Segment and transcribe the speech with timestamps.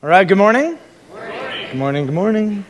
[0.00, 0.78] All right, good morning.
[1.12, 2.64] Good morning, good morning.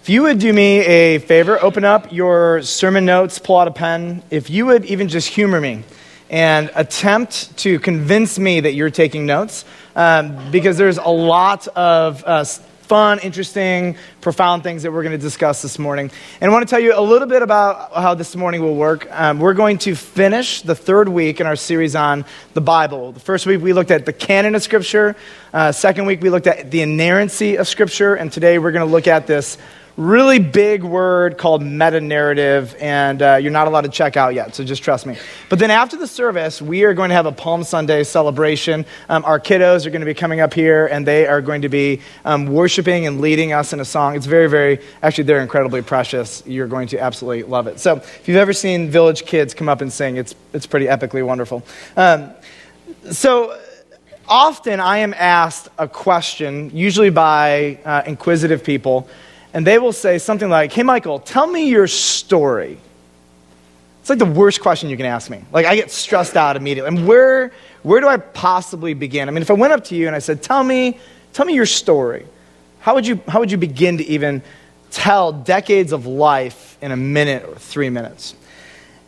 [0.00, 3.72] If you would do me a favor, open up your sermon notes, pull out a
[3.72, 4.22] pen.
[4.30, 5.82] If you would even just humor me
[6.30, 9.64] and attempt to convince me that you're taking notes,
[9.96, 12.44] um, because there's a lot of uh,
[12.84, 16.10] fun, interesting, profound things that we're going to discuss this morning.
[16.40, 19.08] And I want to tell you a little bit about how this morning will work.
[19.10, 23.12] Um, we're going to finish the third week in our series on the Bible.
[23.12, 25.16] The first week we looked at the canon of Scripture,
[25.54, 28.92] uh, second week we looked at the inerrancy of Scripture, and today we're going to
[28.92, 29.56] look at this
[29.96, 34.54] really big word called meta narrative, and uh, you're not allowed to check out yet,
[34.54, 35.16] so just trust me.
[35.48, 38.86] But then after the service, we are going to have a Palm Sunday celebration.
[39.08, 41.68] Um, our kiddos are going to be coming up here, and they are going to
[41.68, 44.16] be um, worshiping and leading us in a song.
[44.16, 46.42] It's very, very, actually, they're incredibly precious.
[46.44, 47.78] You're going to absolutely love it.
[47.78, 51.24] So if you've ever seen Village Kids come up and sing, it's, it's pretty epically
[51.24, 51.62] wonderful.
[51.96, 52.32] Um,
[53.10, 53.60] so,
[54.26, 59.08] often I am asked a question, usually by uh, inquisitive people,
[59.54, 62.76] and they will say something like, Hey, Michael, tell me your story.
[64.00, 65.42] It's like the worst question you can ask me.
[65.50, 66.94] Like, I get stressed out immediately.
[66.94, 69.28] And where, where do I possibly begin?
[69.28, 70.98] I mean, if I went up to you and I said, Tell me,
[71.32, 72.26] tell me your story,
[72.80, 74.42] how would you, how would you begin to even
[74.90, 78.34] tell decades of life in a minute or three minutes?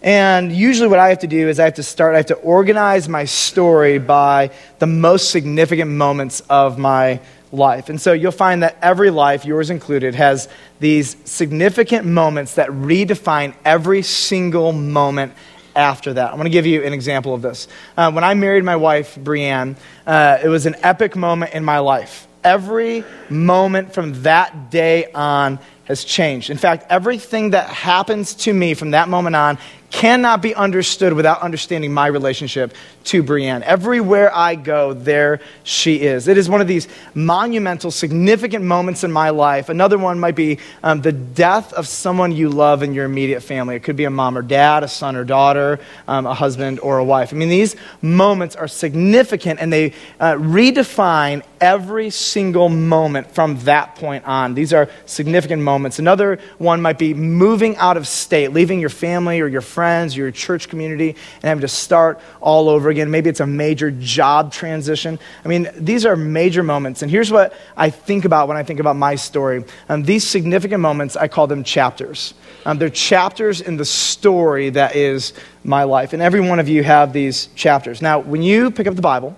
[0.01, 2.35] And usually, what I have to do is I have to start, I have to
[2.37, 7.21] organize my story by the most significant moments of my
[7.57, 7.89] life.
[7.89, 13.55] And so you'll find that every life, yours included, has these significant moments that redefine
[13.65, 15.33] every single moment
[15.75, 16.31] after that.
[16.31, 17.69] I'm going to give you an example of this.
[17.97, 19.77] Uh, when I married my wife, Brienne,
[20.07, 22.27] uh, it was an epic moment in my life.
[22.43, 26.51] Every moment from that day on has changed.
[26.51, 29.59] In fact, everything that happens to me from that moment on
[29.97, 33.63] cannot be understood without understanding my relationship to Brienne.
[33.63, 36.29] Everywhere I go, there she is.
[36.29, 39.71] It is one of these monumental, significant moments in my life.
[39.71, 43.75] Another one might be um, the death of someone you love in your immediate family.
[43.75, 46.99] It could be a mom or dad, a son or daughter, um, a husband or
[46.99, 47.33] a wife.
[47.33, 53.95] I mean, these moments are significant and they uh, redefine every single moment from that
[53.95, 54.53] point on.
[54.53, 55.99] These are significant moments.
[55.99, 59.86] Another one might be moving out of state, leaving your family or your friends,
[60.17, 63.11] your church community, and having to start all over again.
[63.11, 65.19] Maybe it's a major job transition.
[65.45, 67.03] I mean, these are major moments.
[67.03, 69.65] And here's what I think about when I think about my story.
[69.89, 72.35] Um, these significant moments, I call them chapters.
[72.65, 75.33] Um, they're chapters in the story that is
[75.63, 76.13] my life.
[76.13, 78.03] And every one of you have these chapters.
[78.03, 79.37] Now, when you pick up the Bible,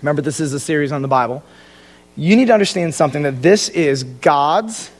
[0.00, 1.42] remember this is a series on the Bible,
[2.16, 4.90] you need to understand something that this is God's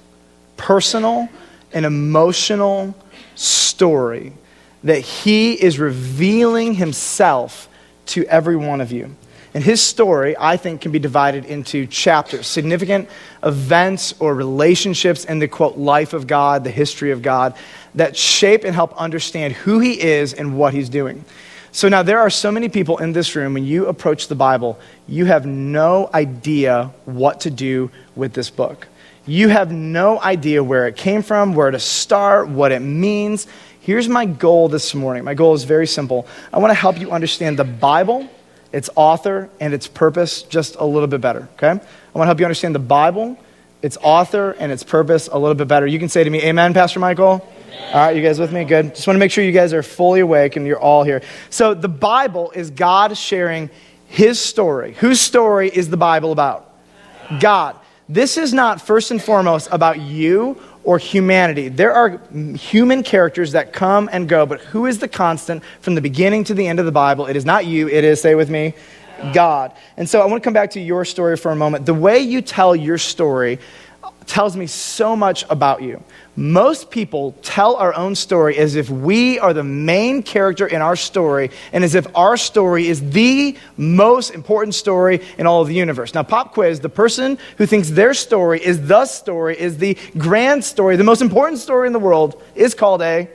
[0.56, 1.28] personal
[1.72, 2.94] and emotional
[3.34, 4.32] story
[4.84, 7.68] that he is revealing himself
[8.06, 9.14] to every one of you.
[9.54, 13.08] And his story, I think, can be divided into chapters, significant
[13.42, 17.54] events or relationships in the quote, life of God, the history of God,
[17.94, 21.24] that shape and help understand who he is and what he's doing.
[21.70, 24.78] So now there are so many people in this room, when you approach the Bible,
[25.06, 28.88] you have no idea what to do with this book.
[29.26, 33.46] You have no idea where it came from, where to start, what it means.
[33.82, 35.24] Here's my goal this morning.
[35.24, 36.24] My goal is very simple.
[36.52, 38.28] I want to help you understand the Bible,
[38.70, 41.70] its author, and its purpose just a little bit better, okay?
[41.70, 41.82] I want
[42.22, 43.36] to help you understand the Bible,
[43.82, 45.84] its author, and its purpose a little bit better.
[45.84, 47.44] You can say to me, Amen, Pastor Michael?
[47.88, 48.62] All right, you guys with me?
[48.62, 48.94] Good.
[48.94, 51.20] Just want to make sure you guys are fully awake and you're all here.
[51.50, 53.68] So, the Bible is God sharing
[54.06, 54.92] his story.
[55.00, 56.72] Whose story is the Bible about?
[57.40, 57.74] God.
[58.08, 61.68] This is not first and foremost about you or humanity.
[61.68, 62.20] There are
[62.56, 66.54] human characters that come and go, but who is the constant from the beginning to
[66.54, 67.26] the end of the Bible?
[67.26, 68.74] It is not you, it is, say with me,
[69.32, 69.72] God.
[69.96, 71.86] And so I want to come back to your story for a moment.
[71.86, 73.58] The way you tell your story
[74.26, 76.02] tells me so much about you.
[76.34, 80.96] Most people tell our own story as if we are the main character in our
[80.96, 85.74] story and as if our story is the most important story in all of the
[85.74, 86.14] universe.
[86.14, 90.64] Now, pop quiz the person who thinks their story is the story, is the grand
[90.64, 93.28] story, the most important story in the world, is called a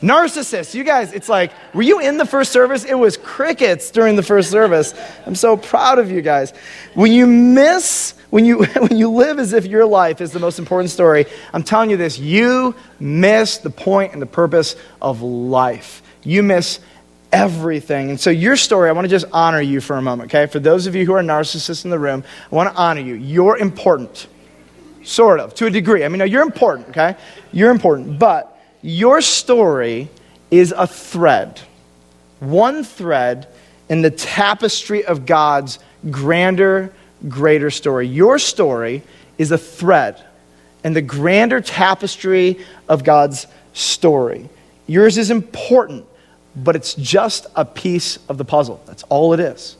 [0.00, 0.74] narcissist.
[0.74, 2.84] You guys, it's like, were you in the first service?
[2.84, 4.94] It was crickets during the first service.
[5.26, 6.54] I'm so proud of you guys.
[6.94, 10.58] When you miss when you, when you live as if your life is the most
[10.58, 16.02] important story, I'm telling you this, you miss the point and the purpose of life.
[16.22, 16.80] You miss
[17.32, 18.10] everything.
[18.10, 20.50] And so, your story, I want to just honor you for a moment, okay?
[20.50, 23.14] For those of you who are narcissists in the room, I want to honor you.
[23.14, 24.26] You're important,
[25.04, 26.04] sort of, to a degree.
[26.04, 27.16] I mean, no, you're important, okay?
[27.52, 28.18] You're important.
[28.18, 30.08] But your story
[30.50, 31.60] is a thread,
[32.40, 33.48] one thread
[33.88, 35.78] in the tapestry of God's
[36.10, 36.92] grander
[37.26, 38.06] greater story.
[38.06, 39.02] Your story
[39.38, 40.22] is a thread
[40.84, 44.48] in the grander tapestry of God's story.
[44.86, 46.06] Yours is important,
[46.54, 48.80] but it's just a piece of the puzzle.
[48.86, 49.76] That's all it is.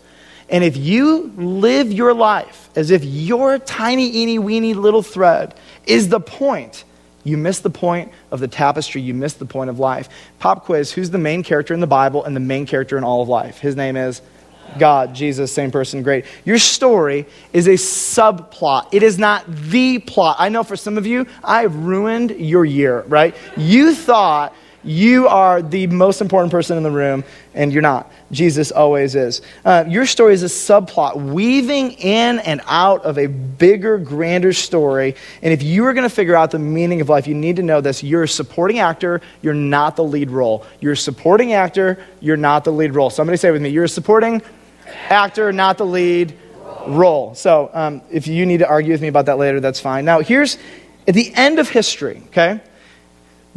[0.50, 5.55] And if you live your life as if your tiny, eeny, weeny little thread
[5.87, 6.84] is the point,
[7.25, 9.02] you miss the point of the tapestry.
[9.02, 10.08] You miss the point of life.
[10.38, 13.20] Pop quiz Who's the main character in the Bible and the main character in all
[13.20, 13.58] of life?
[13.58, 14.23] His name is
[14.79, 16.25] God, Jesus, same person, great.
[16.44, 18.88] Your story is a subplot.
[18.93, 20.37] It is not the plot.
[20.38, 23.35] I know for some of you, I've ruined your year, right?
[23.56, 28.10] You thought you are the most important person in the room, and you're not.
[28.30, 29.42] Jesus always is.
[29.64, 35.16] Uh, your story is a subplot, weaving in and out of a bigger, grander story.
[35.42, 37.62] And if you are going to figure out the meaning of life, you need to
[37.62, 38.02] know this.
[38.02, 40.64] You're a supporting actor, you're not the lead role.
[40.81, 43.10] You're a supporting actor, you're not the lead role.
[43.10, 44.42] Somebody say with me, you're a supporting
[45.08, 46.38] actor, not the lead
[46.86, 47.34] role.
[47.34, 50.04] So um, if you need to argue with me about that later, that's fine.
[50.04, 50.56] Now, here's
[51.06, 52.60] at the end of history, okay?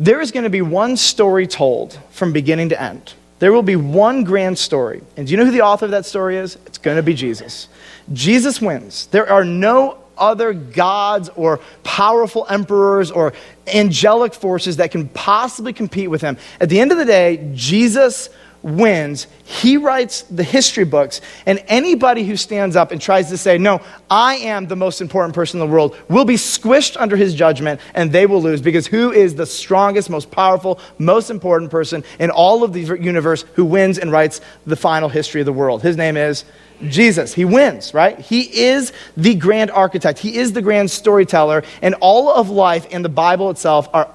[0.01, 3.13] There is going to be one story told from beginning to end.
[3.37, 5.03] There will be one grand story.
[5.15, 6.57] And do you know who the author of that story is?
[6.65, 7.67] It's going to be Jesus.
[8.11, 9.05] Jesus wins.
[9.11, 13.33] There are no other gods or powerful emperors or
[13.67, 16.35] angelic forces that can possibly compete with him.
[16.59, 18.29] At the end of the day, Jesus
[18.63, 23.57] wins, he writes the history books, and anybody who stands up and tries to say,
[23.57, 27.33] No, I am the most important person in the world, will be squished under his
[27.33, 32.03] judgment and they will lose because who is the strongest, most powerful, most important person
[32.19, 35.81] in all of the universe who wins and writes the final history of the world?
[35.81, 36.45] His name is
[36.87, 37.33] Jesus.
[37.33, 38.19] He wins, right?
[38.19, 43.03] He is the grand architect, he is the grand storyteller, and all of life and
[43.03, 44.09] the Bible itself are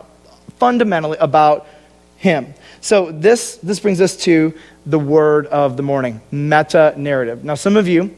[0.59, 1.67] fundamentally about
[2.17, 2.55] him.
[2.87, 4.55] So this, this brings us to
[4.87, 7.43] the word of the morning meta narrative.
[7.43, 8.17] Now, some of you,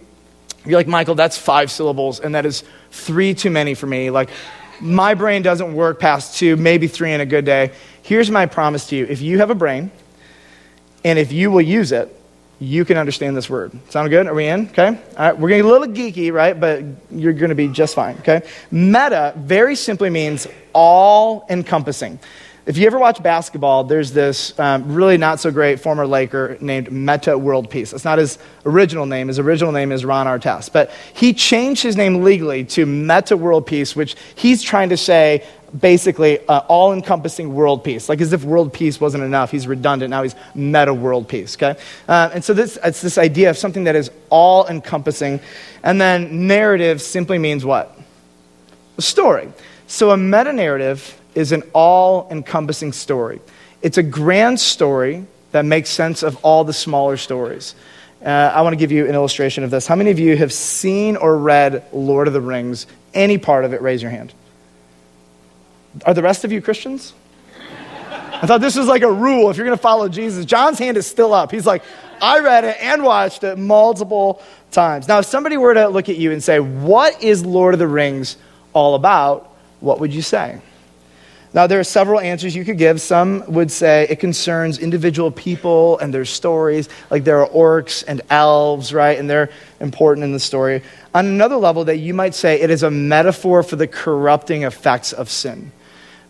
[0.66, 4.10] you're like, Michael, that's five syllables, and that is three too many for me.
[4.10, 4.28] Like,
[4.78, 7.72] my brain doesn't work past two, maybe three in a good day.
[8.02, 9.90] Here's my promise to you if you have a brain,
[11.02, 12.14] and if you will use it,
[12.60, 13.72] you can understand this word.
[13.88, 14.26] Sound good?
[14.26, 14.68] Are we in?
[14.68, 14.88] Okay.
[14.88, 15.32] All right.
[15.32, 16.60] We're going to get a little geeky, right?
[16.60, 18.18] But you're going to be just fine.
[18.18, 18.42] Okay.
[18.70, 22.18] Meta very simply means all encompassing.
[22.68, 26.92] If you ever watch basketball, there's this um, really not so great former Laker named
[26.92, 27.92] Metta World Peace.
[27.92, 29.28] That's not his original name.
[29.28, 30.74] His original name is Ron Artest.
[30.74, 35.46] But he changed his name legally to Metta World Peace, which he's trying to say
[35.80, 38.06] basically uh, all encompassing world peace.
[38.06, 39.50] Like as if world peace wasn't enough.
[39.50, 40.10] He's redundant.
[40.10, 41.56] Now he's meta world peace.
[41.56, 41.74] Okay?
[42.06, 45.40] Uh, and so this, it's this idea of something that is all encompassing.
[45.82, 47.98] And then narrative simply means what?
[48.98, 49.48] A story.
[49.86, 53.40] So a meta narrative is an all encompassing story.
[53.80, 57.76] It's a grand story that makes sense of all the smaller stories.
[58.20, 59.86] Uh, I want to give you an illustration of this.
[59.86, 62.88] How many of you have seen or read Lord of the Rings?
[63.14, 64.34] Any part of it, raise your hand.
[66.04, 67.14] Are the rest of you Christians?
[67.60, 70.44] I thought this was like a rule if you're going to follow Jesus.
[70.44, 71.52] John's hand is still up.
[71.52, 71.84] He's like,
[72.20, 74.42] I read it and watched it multiple
[74.72, 75.06] times.
[75.06, 77.86] Now, if somebody were to look at you and say, What is Lord of the
[77.86, 78.36] Rings
[78.72, 79.54] all about?
[79.78, 80.60] What would you say?
[81.54, 83.00] Now, there are several answers you could give.
[83.00, 88.20] Some would say it concerns individual people and their stories, like there are orcs and
[88.28, 89.18] elves, right?
[89.18, 89.48] And they're
[89.80, 90.82] important in the story.
[91.14, 95.12] On another level, that you might say it is a metaphor for the corrupting effects
[95.12, 95.72] of sin.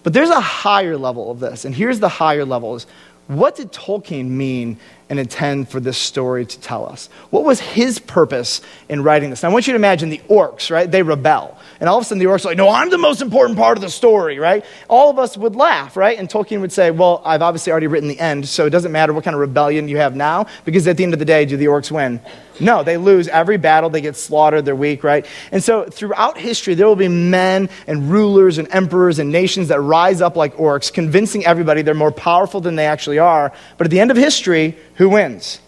[0.05, 2.87] But there's a higher level of this, and here's the higher level is
[3.29, 4.79] what did Tolkien mean
[5.11, 7.11] and intend for this story to tell us?
[7.29, 9.43] What was his purpose in writing this?
[9.43, 10.91] Now, I want you to imagine the orcs, right?
[10.91, 11.59] They rebel.
[11.81, 13.79] And all of a sudden, the orcs are like, no, I'm the most important part
[13.79, 14.65] of the story, right?
[14.89, 16.19] All of us would laugh, right?
[16.19, 19.13] And Tolkien would say, well, I've obviously already written the end, so it doesn't matter
[19.13, 21.57] what kind of rebellion you have now, because at the end of the day, do
[21.57, 22.21] the orcs win?
[22.61, 25.25] No, they lose every battle, they get slaughtered, they're weak, right?
[25.53, 29.81] And so throughout history, there will be men and rulers and emperors and nations that
[29.81, 33.53] rise up like orcs, convincing everybody they're more powerful than they actually are.
[33.77, 35.61] But at the end of history, who wins?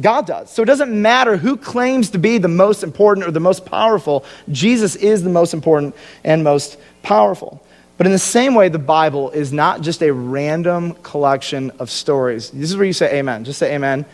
[0.00, 0.50] God does.
[0.50, 4.24] So it doesn't matter who claims to be the most important or the most powerful,
[4.50, 5.94] Jesus is the most important
[6.24, 7.62] and most powerful.
[7.98, 12.50] But in the same way, the Bible is not just a random collection of stories.
[12.50, 13.44] This is where you say amen.
[13.44, 14.06] Just say amen.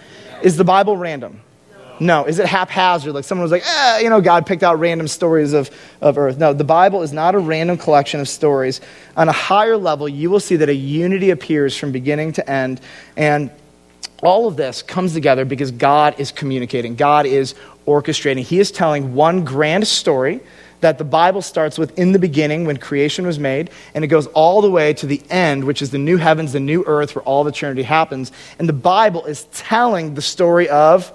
[0.42, 1.40] Is the Bible random?
[2.00, 2.24] No.
[2.24, 3.14] Is it haphazard?
[3.14, 5.70] Like someone was like, eh, you know, God picked out random stories of,
[6.00, 6.38] of earth.
[6.38, 8.80] No, the Bible is not a random collection of stories.
[9.16, 12.80] On a higher level, you will see that a unity appears from beginning to end.
[13.16, 13.50] And
[14.22, 17.54] all of this comes together because God is communicating, God is
[17.86, 18.42] orchestrating.
[18.42, 20.40] He is telling one grand story
[20.80, 24.26] that the Bible starts with in the beginning when creation was made, and it goes
[24.28, 27.24] all the way to the end, which is the new heavens, the new earth, where
[27.24, 28.30] all of eternity happens.
[28.58, 31.12] And the Bible is telling the story of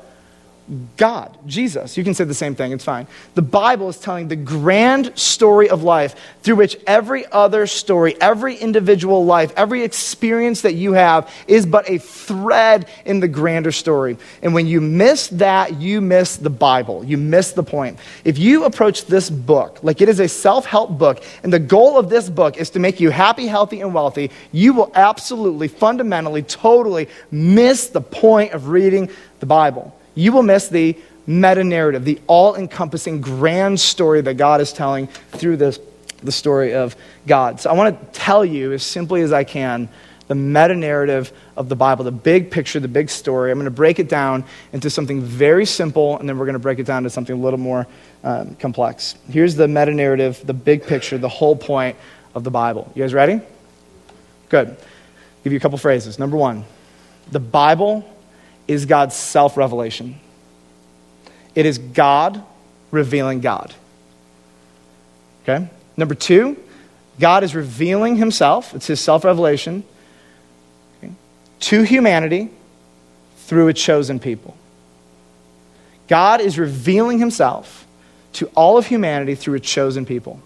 [0.96, 1.98] God, Jesus.
[1.98, 3.05] You can say the same thing, it's fine.
[3.36, 8.55] The Bible is telling the grand story of life through which every other story, every
[8.55, 14.17] individual life, every experience that you have is but a thread in the grander story.
[14.41, 17.03] And when you miss that, you miss the Bible.
[17.03, 18.00] You miss the point.
[18.24, 21.98] If you approach this book like it is a self help book, and the goal
[21.98, 26.41] of this book is to make you happy, healthy, and wealthy, you will absolutely, fundamentally,
[26.41, 29.10] totally miss the point of reading
[29.41, 34.62] the Bible you will miss the meta narrative, the all encompassing grand story that God
[34.62, 35.79] is telling through this,
[36.22, 37.60] the story of God.
[37.60, 39.89] So I want to tell you as simply as I can
[40.27, 43.51] the meta narrative of the Bible, the big picture, the big story.
[43.51, 46.60] I'm going to break it down into something very simple, and then we're going to
[46.60, 47.86] break it down to something a little more
[48.24, 49.15] um, complex.
[49.29, 51.98] Here's the meta narrative, the big picture, the whole point
[52.34, 52.91] of the Bible.
[52.96, 53.41] You guys ready?
[54.50, 54.77] Good.
[55.43, 56.17] Give you a couple phrases.
[56.17, 56.63] Number one,
[57.32, 58.10] the Bible
[58.67, 60.20] is God's self revelation.
[61.55, 62.43] It is God
[62.91, 63.74] revealing God.
[65.43, 65.67] Okay?
[65.98, 66.58] Number two,
[67.20, 69.84] God is revealing himself, it's his self revelation,
[70.98, 71.13] okay,
[71.62, 72.50] to humanity
[73.38, 74.55] through a chosen people.
[76.08, 77.86] God is revealing himself
[78.34, 80.39] to all of humanity through a chosen people.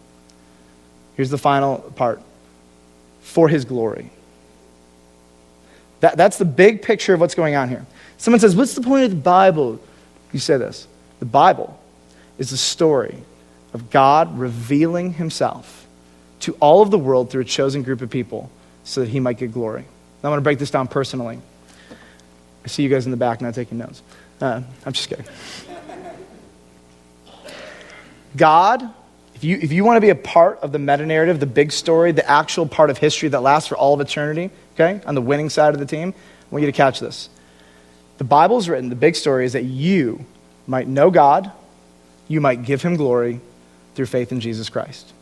[1.16, 2.22] Here's the final part
[3.22, 4.12] for his glory.
[6.02, 7.86] That, that's the big picture of what's going on here.
[8.18, 9.80] Someone says, What's the point of the Bible?
[10.32, 10.88] You say this
[11.20, 11.80] The Bible
[12.38, 13.18] is the story
[13.74, 15.88] of God revealing himself
[16.42, 18.50] to all of the world through a chosen group of people
[18.84, 19.86] so that he might get glory.
[20.24, 21.40] I want to break this down personally.
[22.64, 24.02] I see you guys in the back not taking notes.
[24.42, 25.26] Uh, I'm just kidding.
[28.36, 28.94] God,
[29.36, 31.72] if you, if you want to be a part of the meta narrative, the big
[31.72, 35.22] story, the actual part of history that lasts for all of eternity, okay, on the
[35.22, 37.30] winning side of the team, I want you to catch this.
[38.18, 40.26] The Bible is written, the big story is that you
[40.66, 41.52] might know God,
[42.28, 43.40] you might give him glory
[43.96, 45.14] through faith in Jesus Christ.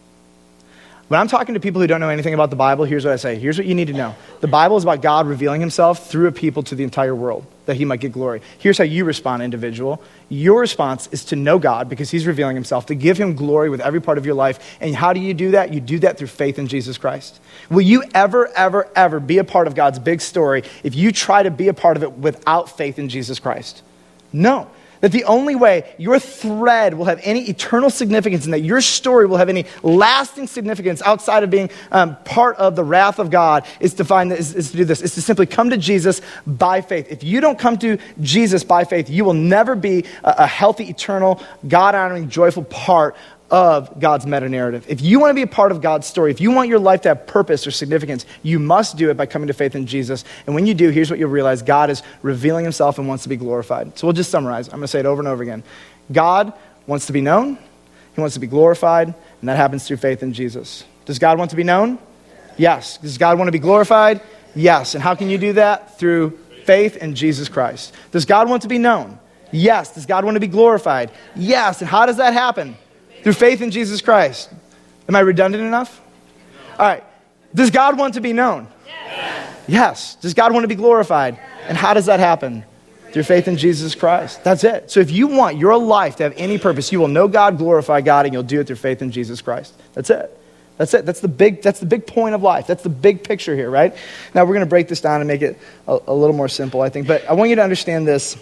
[1.08, 3.18] When I'm talking to people who don't know anything about the Bible, here's what I
[3.18, 3.36] say.
[3.36, 4.16] Here's what you need to know.
[4.42, 7.76] The Bible is about God revealing himself through a people to the entire world that
[7.76, 8.42] he might get glory.
[8.58, 10.02] Here's how you respond, individual.
[10.30, 13.82] Your response is to know God because he's revealing himself, to give him glory with
[13.82, 14.78] every part of your life.
[14.82, 15.72] And how do you do that?
[15.72, 17.40] You do that through faith in Jesus Christ.
[17.70, 21.44] Will you ever, ever, ever be a part of God's big story if you try
[21.44, 23.84] to be a part of it without faith in Jesus Christ?
[24.34, 24.72] No.
[25.02, 29.26] That the only way your thread will have any eternal significance and that your story
[29.26, 33.66] will have any lasting significance outside of being um, part of the wrath of God
[33.80, 36.82] is to find is, is to do this, is to simply come to Jesus by
[36.82, 37.12] faith.
[37.12, 40.90] If you don't come to Jesus by faith, you will never be a, a healthy,
[40.90, 43.16] eternal, God honoring, joyful part
[43.52, 44.86] of God's meta narrative.
[44.88, 47.02] If you want to be a part of God's story, if you want your life
[47.02, 50.24] to have purpose or significance, you must do it by coming to faith in Jesus.
[50.46, 53.30] And when you do, here's what you'll realize God is revealing himself and wants to
[53.30, 53.98] be glorified.
[53.98, 54.68] So we'll just summarize.
[54.68, 55.64] I'm going to say it over and over again.
[56.12, 56.54] God
[56.88, 57.58] wants to be known,
[58.16, 60.84] he wants to be glorified, and that happens through faith in Jesus.
[61.06, 62.00] Does God want to be known?
[62.58, 62.98] Yes.
[62.98, 64.22] Does God want to be glorified?
[64.56, 64.96] Yes.
[64.96, 66.00] And how can you do that?
[66.00, 67.94] Through faith in Jesus Christ.
[68.12, 69.20] Does God want to be known?
[69.52, 69.94] Yes.
[69.94, 71.12] Does God want to be glorified?
[71.36, 71.82] Yes.
[71.82, 72.78] And how does that happen?
[73.26, 74.52] Through faith in Jesus Christ.
[75.10, 76.00] Am I redundant enough?
[76.78, 77.04] All right.
[77.56, 78.68] Does God want to be known?
[78.86, 79.64] Yes.
[79.68, 80.16] yes.
[80.18, 81.40] Does God want to be glorified?
[81.68, 82.64] And how does that happen?
[83.14, 84.44] Through faith in Jesus Christ.
[84.44, 84.92] That's it.
[84.92, 88.02] So if you want your life to have any purpose, you will know God, glorify
[88.02, 89.74] God, and you'll do it through faith in Jesus Christ.
[89.96, 90.40] That's it.
[90.78, 91.08] That's it.
[91.08, 92.68] That's the big, that's the big point of life.
[92.68, 93.96] That's the big picture here, right?
[94.36, 96.84] Now we're going to break this down and make it a, a little more simple,
[96.84, 97.08] I think.
[97.08, 98.38] But I want you to understand this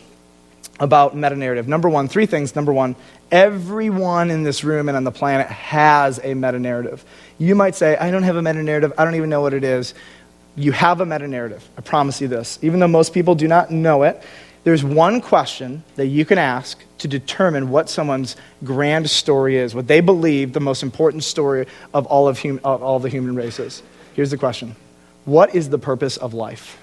[0.83, 1.65] about meta narrative.
[1.65, 2.57] Number one, three things.
[2.57, 2.97] Number one,
[3.31, 7.05] everyone in this room and on the planet has a meta narrative.
[7.37, 9.63] You might say, I don't have a meta narrative, I don't even know what it
[9.63, 9.93] is.
[10.57, 11.67] You have a meta narrative.
[11.77, 12.59] I promise you this.
[12.61, 14.21] Even though most people do not know it,
[14.65, 18.35] there's one question that you can ask to determine what someone's
[18.65, 22.83] grand story is, what they believe the most important story of all of, hum- of
[22.83, 23.81] all the human races.
[24.15, 24.75] Here's the question
[25.23, 26.77] What is the purpose of life?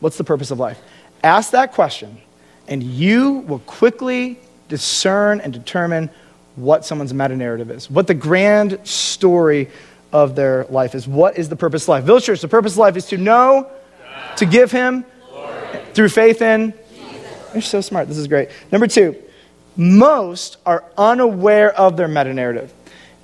[0.00, 0.80] What's the purpose of life?
[1.22, 2.22] Ask that question
[2.68, 6.10] and you will quickly discern and determine
[6.56, 9.68] what someone's meta narrative is, what the grand story
[10.12, 11.06] of their life is.
[11.06, 12.04] What is the purpose of life?
[12.04, 13.70] Village Church, the purpose of life is to know,
[14.36, 15.80] to give Him Glory.
[15.92, 16.72] through faith in.
[17.52, 18.08] You're so smart.
[18.08, 18.50] This is great.
[18.72, 19.16] Number two,
[19.76, 22.72] most are unaware of their meta narrative.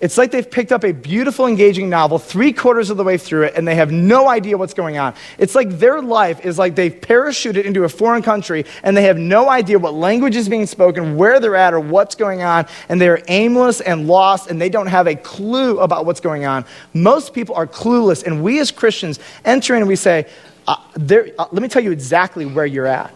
[0.03, 3.45] It's like they've picked up a beautiful, engaging novel three quarters of the way through
[3.45, 5.15] it and they have no idea what's going on.
[5.39, 9.17] It's like their life is like they've parachuted into a foreign country and they have
[9.17, 13.01] no idea what language is being spoken, where they're at, or what's going on, and
[13.01, 16.65] they're aimless and lost and they don't have a clue about what's going on.
[16.95, 20.27] Most people are clueless, and we as Christians enter in and we say,
[20.67, 23.15] uh, uh, Let me tell you exactly where you're at.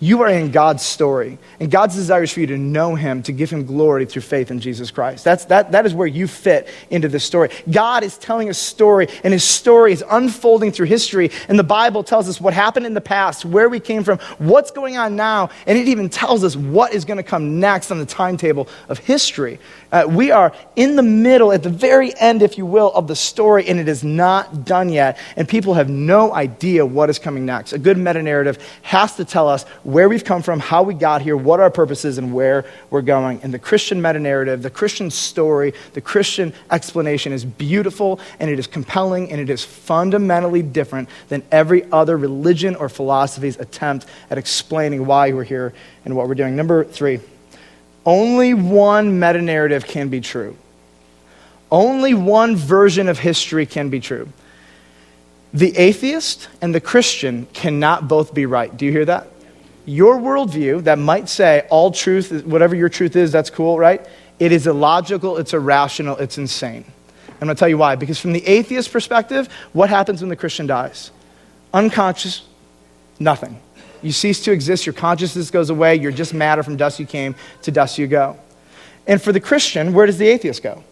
[0.00, 3.32] You are in God's story, and God's desire is for you to know Him, to
[3.32, 5.24] give Him glory through faith in Jesus Christ.
[5.24, 7.50] That's, that, that is where you fit into this story.
[7.68, 12.04] God is telling a story, and His story is unfolding through history, and the Bible
[12.04, 15.50] tells us what happened in the past, where we came from, what's going on now,
[15.66, 18.98] and it even tells us what is going to come next on the timetable of
[18.98, 19.58] history.
[19.90, 23.16] Uh, we are in the middle, at the very end, if you will, of the
[23.16, 27.46] story, and it is not done yet, and people have no idea what is coming
[27.46, 27.72] next.
[27.72, 31.22] A good meta narrative has to tell us where we've come from, how we got
[31.22, 33.40] here, what our purpose is, and where we're going.
[33.42, 38.58] And the Christian meta narrative, the Christian story, the Christian explanation is beautiful, and it
[38.58, 44.36] is compelling, and it is fundamentally different than every other religion or philosophy's attempt at
[44.36, 45.72] explaining why we're here
[46.04, 46.56] and what we're doing.
[46.56, 47.20] Number three.
[48.08, 50.56] Only one meta narrative can be true.
[51.70, 54.30] Only one version of history can be true.
[55.52, 58.74] The atheist and the Christian cannot both be right.
[58.74, 59.28] Do you hear that?
[59.84, 64.00] Your worldview that might say all truth, whatever your truth is, that's cool, right?
[64.38, 66.86] It is illogical, it's irrational, it's insane.
[67.28, 67.96] I'm going to tell you why.
[67.96, 71.10] Because from the atheist perspective, what happens when the Christian dies?
[71.74, 72.40] Unconscious,
[73.20, 73.60] nothing.
[74.02, 77.34] You cease to exist, your consciousness goes away, you're just matter from dust you came
[77.62, 78.38] to dust you go.
[79.06, 80.84] And for the Christian, where does the atheist go?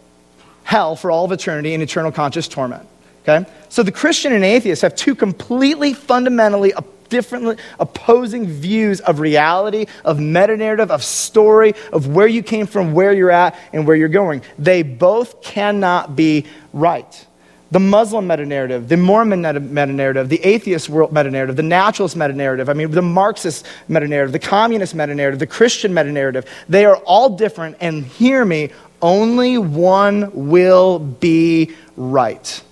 [0.63, 2.87] Hell for all of eternity in eternal conscious torment.
[3.23, 3.49] Okay?
[3.69, 9.85] So the Christian and atheist have two completely fundamentally uh, different opposing views of reality,
[10.03, 13.95] of meta narrative, of story, of where you came from, where you're at, and where
[13.95, 14.41] you're going.
[14.59, 17.26] They both cannot be right
[17.71, 22.15] the Muslim meta narrative, the Mormon meta narrative, the atheist world meta narrative, the naturalist
[22.15, 26.11] meta narrative, I mean, the Marxist meta narrative, the communist meta narrative, the Christian meta
[26.11, 26.45] narrative.
[26.69, 28.71] They are all different, and hear me,
[29.01, 32.63] only one will be right.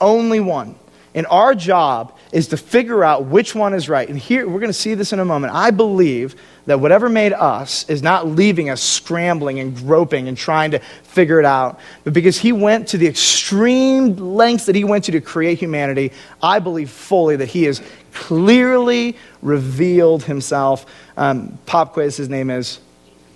[0.00, 0.74] Only one.
[1.14, 4.08] And our job is to figure out which one is right.
[4.08, 5.52] And here, we're going to see this in a moment.
[5.52, 6.36] I believe
[6.66, 11.40] that whatever made us is not leaving us scrambling and groping and trying to figure
[11.40, 15.20] it out, but because he went to the extreme lengths that he went to to
[15.20, 20.86] create humanity, I believe fully that he has clearly revealed himself.
[21.16, 22.78] Um, pop quiz, his name is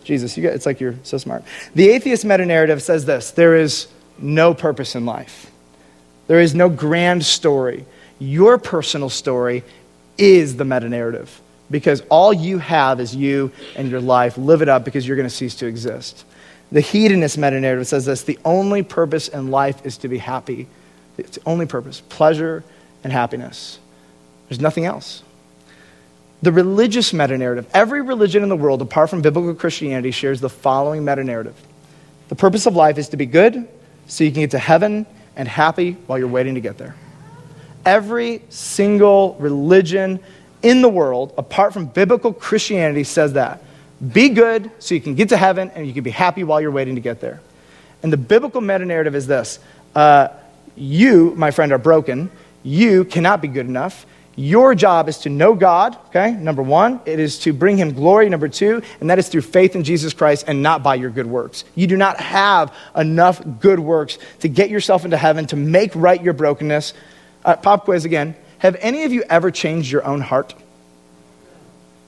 [0.05, 0.37] Jesus.
[0.37, 1.43] You got, it's like you're so smart.
[1.75, 5.51] The atheist meta narrative says this there is no purpose in life,
[6.27, 7.85] there is no grand story.
[8.19, 9.63] Your personal story
[10.17, 14.39] is the meta narrative because all you have is you and your life.
[14.39, 16.25] Live it up because you're going to cease to exist.
[16.73, 20.67] The hedonist meta narrative says this the only purpose in life is to be happy.
[21.19, 22.65] It's the only purpose pleasure
[23.03, 23.79] and happiness.
[24.49, 25.23] There's nothing else.
[26.43, 30.51] The religious meta narrative, every religion in the world, apart from biblical Christianity, shares the
[30.51, 31.55] following meta narrative
[32.29, 33.67] The purpose of life is to be good
[34.07, 36.95] so you can get to heaven and happy while you're waiting to get there.
[37.85, 40.21] Every single religion
[40.63, 43.63] in the world, apart from biblical Christianity, says that.
[44.13, 46.71] Be good so you can get to heaven and you can be happy while you're
[46.71, 47.41] waiting to get there.
[48.03, 49.59] And the biblical meta narrative is this
[49.95, 50.29] uh,
[50.77, 52.31] You, my friend, are broken.
[52.63, 54.07] You cannot be good enough.
[54.37, 56.33] Your job is to know God, okay?
[56.33, 58.29] Number one, it is to bring him glory.
[58.29, 61.27] Number two, and that is through faith in Jesus Christ and not by your good
[61.27, 61.65] works.
[61.75, 66.23] You do not have enough good works to get yourself into heaven, to make right
[66.23, 66.95] your brokenness.
[67.45, 68.35] Uh, pop quiz again.
[68.59, 70.55] Have any of you ever changed your own heart?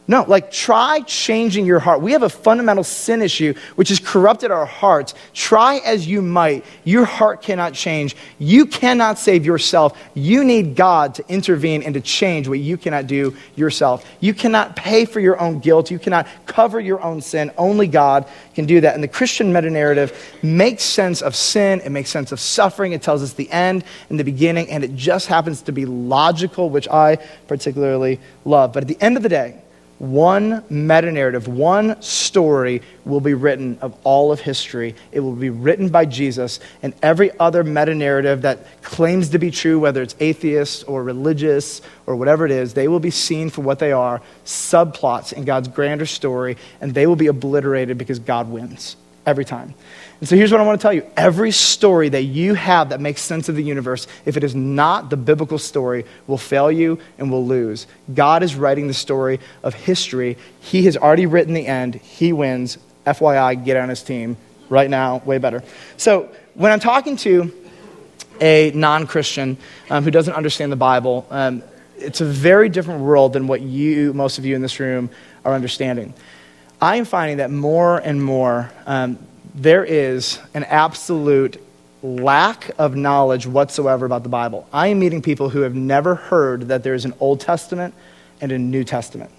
[0.08, 2.00] No, like try changing your heart.
[2.00, 5.14] We have a fundamental sin issue which has corrupted our hearts.
[5.34, 8.14] Try as you might, your heart cannot change.
[8.38, 9.98] You cannot save yourself.
[10.14, 14.08] You need God to intervene and to change what you cannot do yourself.
[14.20, 15.90] You cannot pay for your own guilt.
[15.90, 17.50] You cannot cover your own sin.
[17.58, 18.94] Only God can do that.
[18.94, 22.92] And the Christian meta narrative makes sense of sin, it makes sense of suffering.
[22.92, 26.70] It tells us the end and the beginning, and it just happens to be logical,
[26.70, 27.16] which I
[27.48, 28.72] particularly love.
[28.72, 29.62] But at the end of the day,
[29.98, 34.94] one meta narrative, one story will be written of all of history.
[35.10, 39.50] It will be written by Jesus, and every other meta narrative that claims to be
[39.50, 43.62] true, whether it's atheist or religious or whatever it is, they will be seen for
[43.62, 48.48] what they are subplots in God's grander story, and they will be obliterated because God
[48.50, 49.74] wins every time.
[50.20, 53.00] And so here's what I want to tell you every story that you have that
[53.00, 56.98] makes sense of the universe, if it is not the biblical story, will fail you
[57.18, 57.86] and will lose.
[58.14, 60.38] God is writing the story of history.
[60.60, 61.96] He has already written the end.
[61.96, 62.78] He wins.
[63.06, 64.36] FYI, get on his team
[64.68, 65.62] right now, way better.
[65.96, 67.52] So when I'm talking to
[68.40, 69.56] a non Christian
[69.90, 71.62] um, who doesn't understand the Bible, um,
[71.98, 75.08] it's a very different world than what you, most of you in this room,
[75.44, 76.14] are understanding.
[76.80, 79.18] I am finding that more and more um,
[79.56, 81.60] there is an absolute
[82.02, 84.68] lack of knowledge whatsoever about the Bible.
[84.72, 87.94] I am meeting people who have never heard that there is an Old Testament
[88.40, 89.30] and a New Testament.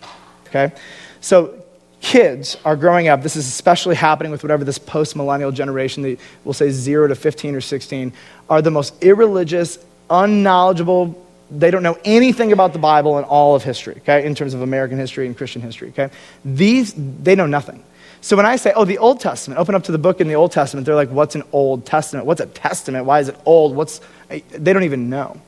[0.48, 0.74] Okay?
[1.22, 1.64] So
[2.02, 6.20] kids are growing up, this is especially happening with whatever this post millennial generation, that
[6.44, 8.12] we'll say 0 to 15 or 16,
[8.50, 9.78] are the most irreligious,
[10.10, 14.54] unknowledgeable, they don't know anything about the Bible in all of history, okay, in terms
[14.54, 16.10] of American history and Christian history, okay?
[16.44, 17.84] These, they know nothing.
[18.28, 20.36] So when I say, oh, the Old Testament, open up to the book in the
[20.36, 22.26] Old Testament, they're like, what's an Old Testament?
[22.26, 23.06] What's a testament?
[23.06, 23.74] Why is it old?
[23.74, 25.40] What's, they don't even know.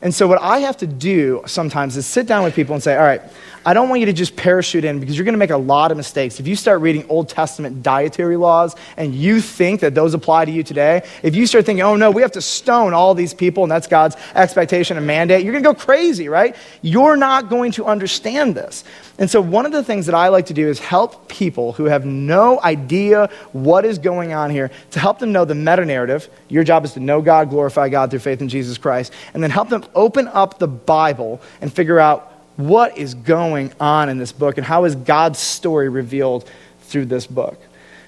[0.00, 2.96] And so what I have to do sometimes is sit down with people and say,
[2.96, 3.20] all right,
[3.66, 5.90] I don't want you to just parachute in because you're going to make a lot
[5.90, 6.38] of mistakes.
[6.38, 10.50] If you start reading Old Testament dietary laws and you think that those apply to
[10.50, 13.64] you today, if you start thinking, oh no, we have to stone all these people
[13.64, 16.54] and that's God's expectation and mandate, you're going to go crazy, right?
[16.80, 18.84] You're not going to understand this.
[19.18, 21.86] And so, one of the things that I like to do is help people who
[21.86, 26.30] have no idea what is going on here to help them know the meta narrative.
[26.48, 29.50] Your job is to know God, glorify God through faith in Jesus Christ, and then
[29.50, 34.32] help them open up the Bible and figure out what is going on in this
[34.32, 36.48] book and how is God's story revealed
[36.82, 37.60] through this book.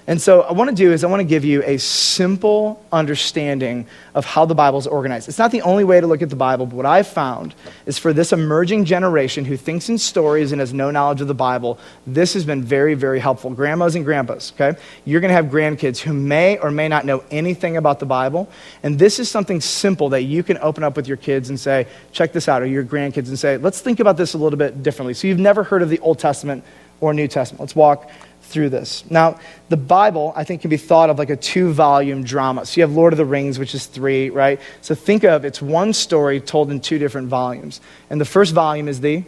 [0.07, 3.85] And so, I want to do is I want to give you a simple understanding
[4.15, 5.29] of how the Bible is organized.
[5.29, 7.53] It's not the only way to look at the Bible, but what I've found
[7.85, 11.35] is for this emerging generation who thinks in stories and has no knowledge of the
[11.35, 13.51] Bible, this has been very, very helpful.
[13.51, 14.77] Grandmas and grandpas, okay?
[15.05, 18.49] You're going to have grandkids who may or may not know anything about the Bible.
[18.81, 21.87] And this is something simple that you can open up with your kids and say,
[22.11, 24.81] check this out, or your grandkids and say, let's think about this a little bit
[24.81, 25.13] differently.
[25.13, 26.63] So, you've never heard of the Old Testament
[26.99, 27.59] or New Testament.
[27.59, 28.09] Let's walk
[28.51, 29.03] through this.
[29.09, 32.65] Now, the Bible, I think, can be thought of like a two volume drama.
[32.65, 34.59] So you have Lord of the Rings, which is three, right?
[34.81, 37.81] So think of it's one story told in two different volumes.
[38.09, 39.23] And the first volume is the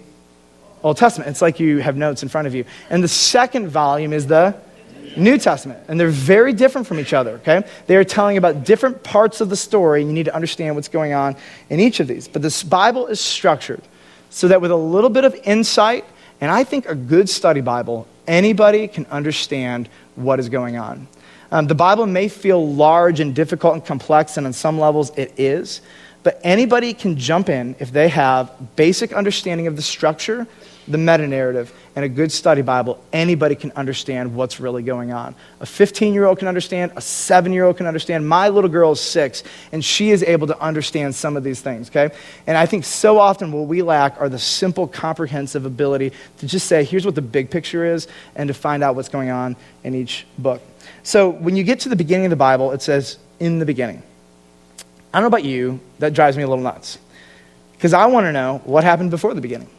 [0.83, 1.29] Old Testament.
[1.29, 2.65] It's like you have notes in front of you.
[2.89, 4.55] And the second volume is the
[5.15, 5.79] New Testament.
[5.87, 7.63] And they're very different from each other, okay?
[7.87, 10.87] They are telling about different parts of the story, and you need to understand what's
[10.89, 11.35] going on
[11.69, 12.27] in each of these.
[12.27, 13.81] But this Bible is structured
[14.29, 16.05] so that with a little bit of insight,
[16.43, 21.07] and I think a good study Bible Anybody can understand what is going on.
[21.51, 25.33] Um, the Bible may feel large and difficult and complex, and on some levels it
[25.37, 25.81] is,
[26.23, 30.45] but anybody can jump in if they have basic understanding of the structure
[30.87, 35.35] the meta narrative, and a good study Bible, anybody can understand what's really going on.
[35.59, 38.27] A 15 year old can understand, a seven year old can understand.
[38.27, 41.89] My little girl is six, and she is able to understand some of these things,
[41.89, 42.13] okay?
[42.47, 46.67] And I think so often what we lack are the simple, comprehensive ability to just
[46.67, 49.93] say, here's what the big picture is, and to find out what's going on in
[49.93, 50.61] each book.
[51.03, 54.01] So when you get to the beginning of the Bible, it says, in the beginning.
[55.13, 56.97] I don't know about you, that drives me a little nuts.
[57.73, 59.69] Because I want to know what happened before the beginning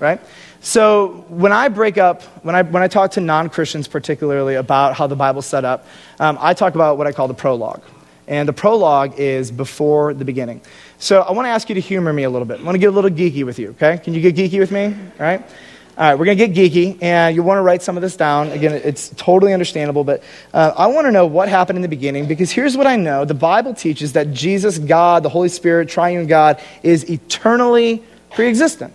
[0.00, 0.20] right?
[0.60, 4.94] So when I break up, when I, when I talk to non Christians particularly about
[4.94, 5.86] how the Bible's set up,
[6.18, 7.82] um, I talk about what I call the prologue.
[8.28, 10.60] And the prologue is before the beginning.
[10.98, 12.58] So I want to ask you to humor me a little bit.
[12.58, 13.98] I want to get a little geeky with you, okay?
[13.98, 14.86] Can you get geeky with me?
[14.86, 15.42] All right?
[15.98, 18.16] All right, we're going to get geeky, and you want to write some of this
[18.16, 18.50] down.
[18.50, 22.26] Again, it's totally understandable, but uh, I want to know what happened in the beginning
[22.26, 23.24] because here's what I know.
[23.24, 28.92] The Bible teaches that Jesus, God, the Holy Spirit, triune God, is eternally pre existent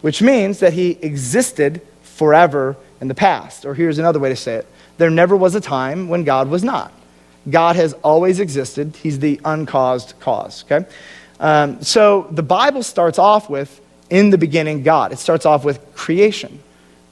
[0.00, 3.64] which means that he existed forever in the past.
[3.64, 4.66] Or here's another way to say it
[4.98, 6.92] there never was a time when God was not.
[7.48, 10.86] God has always existed, he's the uncaused cause, okay?
[11.40, 15.12] Um, so the Bible starts off with, in the beginning, God.
[15.12, 16.60] It starts off with creation.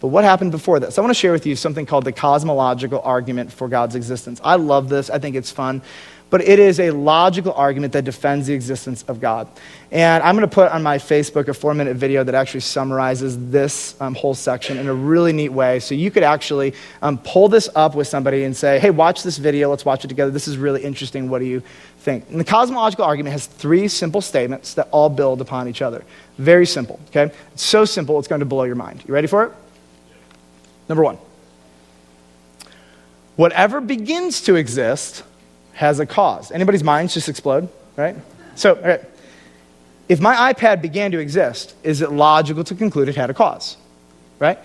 [0.01, 0.99] But what happened before this?
[0.99, 4.39] I want to share with you something called the cosmological argument for God's existence.
[4.45, 5.81] I love this, I think it's fun
[6.31, 9.49] but it is a logical argument that defends the existence of God.
[9.91, 13.51] And I'm going to put on my Facebook a four minute video that actually summarizes
[13.51, 15.81] this um, whole section in a really neat way.
[15.81, 19.39] So you could actually um, pull this up with somebody and say, hey, watch this
[19.39, 20.31] video, let's watch it together.
[20.31, 21.31] This is really interesting.
[21.31, 21.63] What do you
[22.01, 22.29] think?
[22.29, 26.05] And the cosmological argument has three simple statements that all build upon each other.
[26.37, 27.35] Very simple, okay?
[27.55, 29.03] It's so simple, it's going to blow your mind.
[29.09, 29.53] You ready for it?
[30.89, 31.19] Number one.
[33.37, 35.23] Whatever begins to exist
[35.79, 36.51] has a cause.
[36.51, 38.17] Anybody's minds just explode, right?
[38.57, 38.99] So,
[40.09, 43.77] if my iPad began to exist, is it logical to conclude it had a cause,
[44.41, 44.59] right?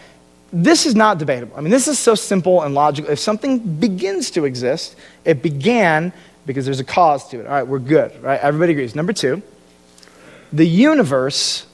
[0.51, 1.55] This is not debatable.
[1.55, 3.11] I mean, this is so simple and logical.
[3.11, 6.13] If something begins to exist, it began
[6.47, 7.45] because there's a cause to it.
[7.45, 8.39] All right, we're good, right?
[8.39, 8.95] Everybody agrees.
[8.95, 9.43] Number two,
[10.51, 11.67] the universe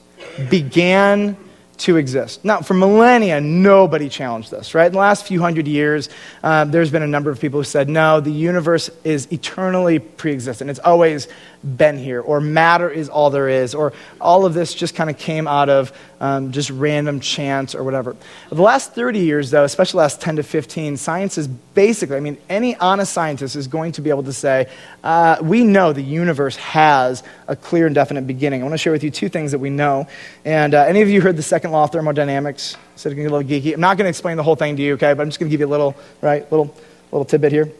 [0.50, 1.34] began
[1.80, 2.44] to exist.
[2.44, 4.86] Now, for millennia, nobody challenged this, right?
[4.86, 6.08] In the last few hundred years,
[6.42, 10.32] uh, there's been a number of people who said, no, the universe is eternally pre
[10.32, 10.70] existent.
[10.70, 11.28] It's always
[11.62, 15.18] been here, or matter is all there is, or all of this just kind of
[15.18, 18.16] came out of um, just random chance or whatever.
[18.48, 22.20] The last 30 years, though, especially the last 10 to 15, science is basically, I
[22.20, 24.68] mean, any honest scientist is going to be able to say,
[25.04, 28.60] uh, we know the universe has a clear and definite beginning.
[28.60, 30.08] I want to share with you two things that we know.
[30.44, 32.76] And uh, any of you heard the second law of thermodynamics?
[32.96, 33.74] So going to get a little geeky.
[33.74, 35.48] I'm not going to explain the whole thing to you, okay, but I'm just going
[35.48, 36.74] to give you a little, right, little,
[37.12, 37.70] little tidbit here.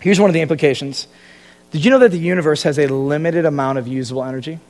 [0.00, 1.06] Here's one of the implications.
[1.74, 4.60] Did you know that the universe has a limited amount of usable energy?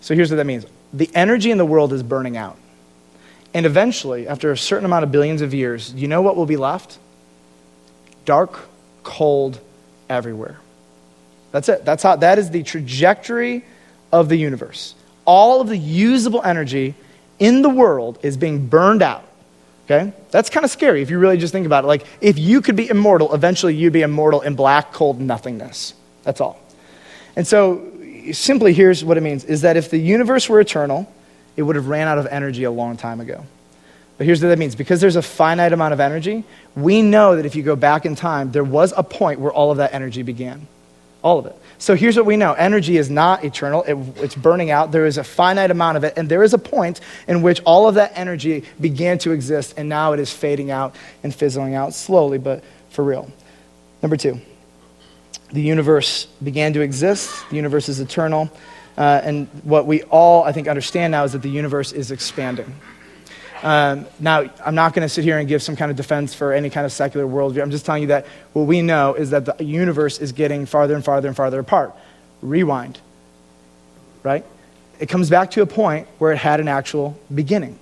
[0.00, 2.56] So here's what that means the energy in the world is burning out.
[3.52, 6.56] And eventually, after a certain amount of billions of years, you know what will be
[6.56, 7.00] left?
[8.24, 8.68] Dark,
[9.02, 9.58] cold,
[10.08, 10.60] everywhere.
[11.50, 11.84] That's it.
[11.84, 13.64] That's how that is the trajectory
[14.12, 14.94] of the universe.
[15.24, 16.94] All of the usable energy
[17.40, 19.27] in the world is being burned out.
[19.90, 20.12] Okay?
[20.30, 21.86] That's kind of scary if you really just think about it.
[21.86, 25.94] Like, if you could be immortal, eventually you'd be immortal in black, cold nothingness.
[26.24, 26.60] That's all.
[27.36, 27.90] And so,
[28.32, 31.10] simply, here's what it means is that if the universe were eternal,
[31.56, 33.46] it would have ran out of energy a long time ago.
[34.18, 36.44] But here's what that means because there's a finite amount of energy,
[36.76, 39.70] we know that if you go back in time, there was a point where all
[39.70, 40.66] of that energy began.
[41.22, 41.56] All of it.
[41.78, 44.90] So here's what we know energy is not eternal, it, it's burning out.
[44.90, 47.88] There is a finite amount of it, and there is a point in which all
[47.88, 51.94] of that energy began to exist, and now it is fading out and fizzling out
[51.94, 53.30] slowly, but for real.
[54.02, 54.40] Number two,
[55.52, 58.50] the universe began to exist, the universe is eternal,
[58.96, 62.74] uh, and what we all, I think, understand now is that the universe is expanding.
[63.62, 66.52] Um, now, I'm not going to sit here and give some kind of defense for
[66.52, 67.62] any kind of secular worldview.
[67.62, 70.94] I'm just telling you that what we know is that the universe is getting farther
[70.94, 71.94] and farther and farther apart.
[72.40, 73.00] Rewind,
[74.22, 74.44] right?
[75.00, 77.78] It comes back to a point where it had an actual beginning.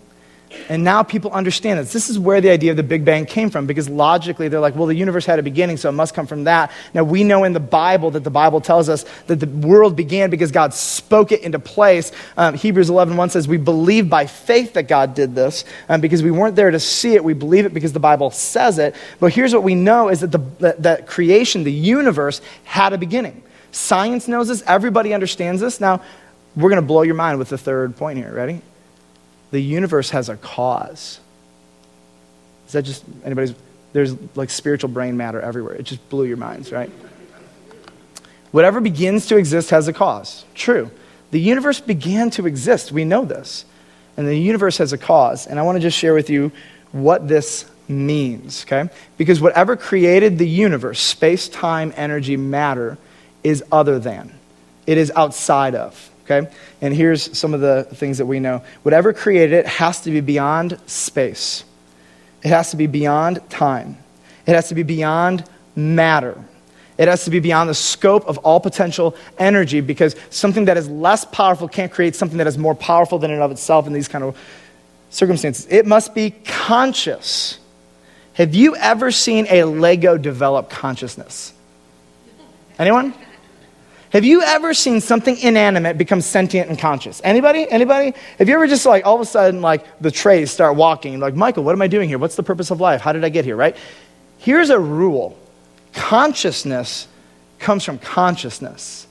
[0.69, 1.93] And now people understand this.
[1.93, 4.77] This is where the idea of the Big Bang came from because logically they're like,
[4.77, 6.71] well, the universe had a beginning, so it must come from that.
[6.95, 10.31] Now we know in the Bible that the Bible tells us that the world began
[10.31, 12.13] because God spoke it into place.
[12.37, 16.31] Um, Hebrews 11.1 says, we believe by faith that God did this um, because we
[16.31, 17.25] weren't there to see it.
[17.25, 18.95] We believe it because the Bible says it.
[19.21, 22.99] But here's what we know is that, the, that, that creation, the universe, had a
[22.99, 23.43] beginning.
[23.73, 24.63] Science knows this.
[24.67, 25.81] Everybody understands this.
[25.81, 26.03] Now,
[26.55, 28.33] we're going to blow your mind with the third point here.
[28.33, 28.63] Ready?
[29.51, 31.21] The universe has a cause.
[32.67, 33.55] Is that just anybody's?
[33.93, 35.75] There's like spiritual brain matter everywhere.
[35.75, 36.91] It just blew your minds, right?
[38.51, 40.45] Whatever begins to exist has a cause.
[40.55, 40.91] True.
[41.31, 42.93] The universe began to exist.
[42.93, 43.65] We know this.
[44.17, 45.47] And the universe has a cause.
[45.47, 46.53] And I want to just share with you
[46.93, 48.89] what this means, okay?
[49.19, 52.99] Because whatever created the universe, space, time, energy, matter,
[53.45, 54.33] is other than.
[54.87, 56.51] It is outside of okay?
[56.81, 58.63] And here's some of the things that we know.
[58.83, 61.65] Whatever created it has to be beyond space,
[62.43, 63.97] it has to be beyond time,
[64.47, 66.39] it has to be beyond matter.
[66.99, 70.89] It has to be beyond the scope of all potential energy because something that is
[70.89, 74.09] less powerful can't create something that is more powerful than it of itself in these
[74.09, 74.39] kind of
[75.11, 75.67] circumstances.
[75.69, 77.59] It must be conscious.
[78.33, 81.53] Have you ever seen a Lego develop consciousness?
[82.79, 83.13] Anyone?
[84.17, 87.21] Have you ever seen something inanimate become sentient and conscious?
[87.23, 87.71] Anybody?
[87.71, 88.15] Anybody?
[88.39, 91.21] Have you ever just like all of a sudden like the trays start walking?
[91.21, 92.17] Like, Michael, what am I doing here?
[92.17, 93.03] What's the purpose of life?
[93.03, 93.77] How did I get here, right?
[94.39, 95.39] Here's a rule
[95.93, 97.09] consciousness
[97.59, 99.07] comes from consciousness.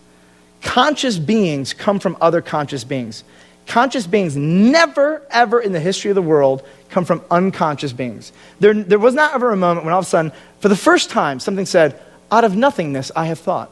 [0.63, 3.23] Conscious beings come from other conscious beings.
[3.67, 8.33] Conscious beings never, ever in the history of the world come from unconscious beings.
[8.59, 11.11] There, there was not ever a moment when all of a sudden, for the first
[11.11, 13.69] time, something said, Out of nothingness I have thought,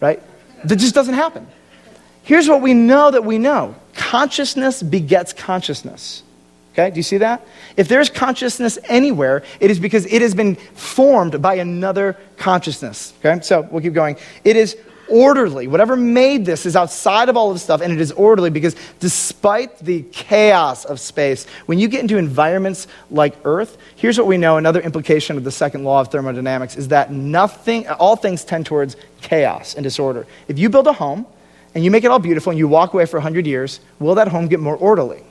[0.00, 0.20] right?
[0.64, 1.46] That just doesn't happen.
[2.22, 6.22] Here's what we know that we know consciousness begets consciousness.
[6.72, 7.46] Okay, do you see that?
[7.76, 13.12] If there's consciousness anywhere, it is because it has been formed by another consciousness.
[13.22, 14.16] Okay, so we'll keep going.
[14.42, 14.76] It is
[15.08, 15.66] orderly.
[15.66, 19.78] Whatever made this is outside of all of stuff, and it is orderly because despite
[19.78, 24.56] the chaos of space, when you get into environments like Earth, here's what we know
[24.56, 28.96] another implication of the second law of thermodynamics is that nothing, all things tend towards
[29.20, 30.26] chaos and disorder.
[30.48, 31.26] If you build a home
[31.74, 34.28] and you make it all beautiful and you walk away for 100 years, will that
[34.28, 35.22] home get more orderly?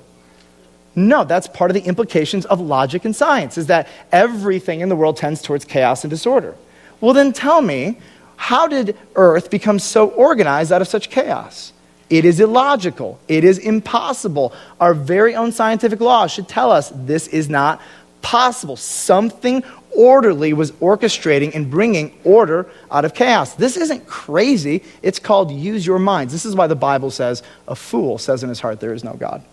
[0.95, 4.95] No, that's part of the implications of logic and science, is that everything in the
[4.95, 6.55] world tends towards chaos and disorder.
[6.99, 7.97] Well, then tell me,
[8.41, 11.73] how did Earth become so organized out of such chaos?
[12.09, 13.19] It is illogical.
[13.27, 14.51] It is impossible.
[14.79, 17.79] Our very own scientific laws should tell us this is not
[18.23, 18.75] possible.
[18.75, 19.63] Something
[19.95, 23.53] orderly was orchestrating and bringing order out of chaos.
[23.53, 24.83] This isn't crazy.
[25.03, 26.33] It's called use your minds.
[26.33, 29.13] This is why the Bible says, a fool says in his heart, there is no
[29.13, 29.43] God.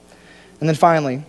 [0.61, 1.25] And then finally,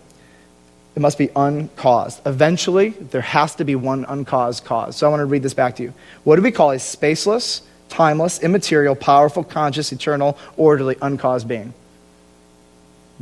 [0.96, 2.22] it must be uncaused.
[2.26, 4.96] Eventually, there has to be one uncaused cause.
[4.98, 5.94] So I want to read this back to you.
[6.24, 11.74] What do we call a spaceless, timeless, immaterial, powerful, conscious, eternal, orderly, uncaused being?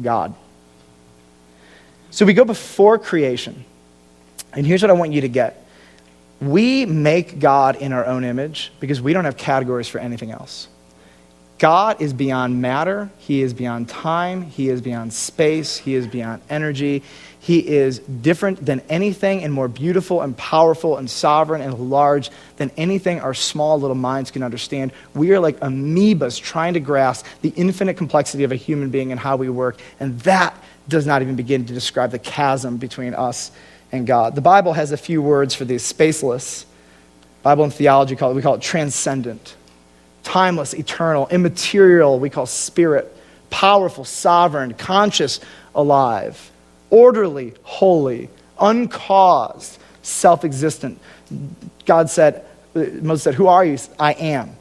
[0.01, 0.34] God.
[2.12, 3.65] So we go before creation.
[4.53, 5.63] And here's what I want you to get
[6.39, 10.67] we make God in our own image because we don't have categories for anything else.
[11.58, 16.43] God is beyond matter, He is beyond time, He is beyond space, He is beyond
[16.49, 17.01] energy.
[17.39, 22.71] He is different than anything and more beautiful and powerful and sovereign and large than
[22.78, 24.91] anything our small little minds can understand.
[25.13, 29.19] We are like amoebas trying to grasp the infinite complexity of a human being and
[29.19, 30.56] how we work, and that
[30.88, 33.52] does not even begin to describe the chasm between us
[33.91, 34.36] and God.
[34.36, 36.65] The Bible has a few words for these spaceless.
[37.43, 39.56] Bible and theology call it, we call it transcendent,
[40.23, 43.15] timeless, eternal, immaterial, we call spirit,
[43.50, 45.39] powerful, sovereign, conscious,
[45.73, 46.52] alive,
[46.89, 51.00] orderly, holy, uncaused, self existent.
[51.86, 52.45] God said,
[52.76, 53.78] uh, Moses said, Who are you?
[54.00, 54.56] I am.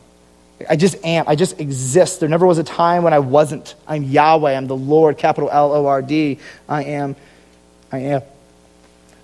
[0.68, 1.24] I just am.
[1.28, 2.20] I just exist.
[2.20, 3.74] There never was a time when I wasn't.
[3.86, 4.56] I'm Yahweh.
[4.56, 6.38] I'm the Lord, capital L O R D.
[6.68, 7.14] I am.
[7.92, 8.22] I am.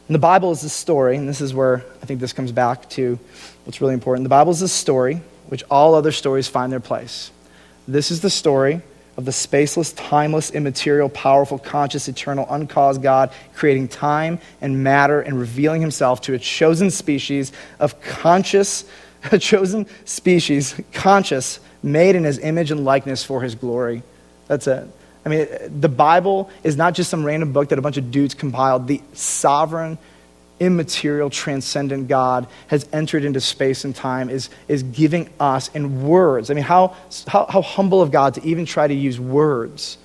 [0.08, 2.88] And the Bible is this story, and this is where I think this comes back
[2.90, 3.18] to
[3.64, 4.24] what's really important.
[4.24, 7.30] The Bible is this story which all other stories find their place.
[7.88, 8.82] This is the story
[9.16, 15.38] of the spaceless, timeless, immaterial, powerful, conscious, eternal, uncaused God creating time and matter and
[15.38, 18.84] revealing himself to a chosen species of conscious,
[19.32, 24.02] a chosen species, conscious, made in his image and likeness for his glory.
[24.48, 24.88] That's it.
[25.24, 25.46] I mean,
[25.80, 28.88] the Bible is not just some random book that a bunch of dudes compiled.
[28.88, 29.98] The sovereign,
[30.62, 36.50] immaterial, transcendent God has entered into space and time, is, is giving us in words.
[36.50, 36.94] I mean, how,
[37.26, 39.98] how, how humble of God to even try to use words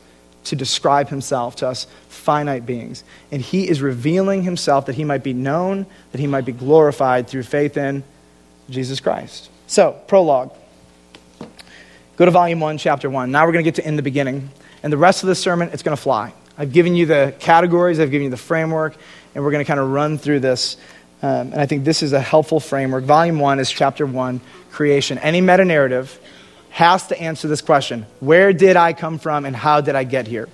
[0.46, 3.04] to describe himself to us finite beings.
[3.32, 7.28] And he is revealing himself that he might be known, that he might be glorified
[7.28, 8.04] through faith in
[8.70, 9.52] Jesus Christ.
[9.67, 10.54] So, prologue.
[12.15, 13.30] Go to volume 1, chapter 1.
[13.30, 14.50] Now we're going to get to in the beginning.
[14.82, 16.34] And the rest of the sermon, it's going to fly.
[16.58, 18.98] I've given you the categories, I've given you the framework,
[19.38, 20.78] and we're going to kind of run through this.
[21.21, 23.04] Um, and I think this is a helpful framework.
[23.04, 25.19] Volume 1 is chapter 1, creation.
[25.19, 26.19] Any meta narrative
[26.71, 30.26] has to answer this question Where did I come from and how did I get
[30.26, 30.50] here?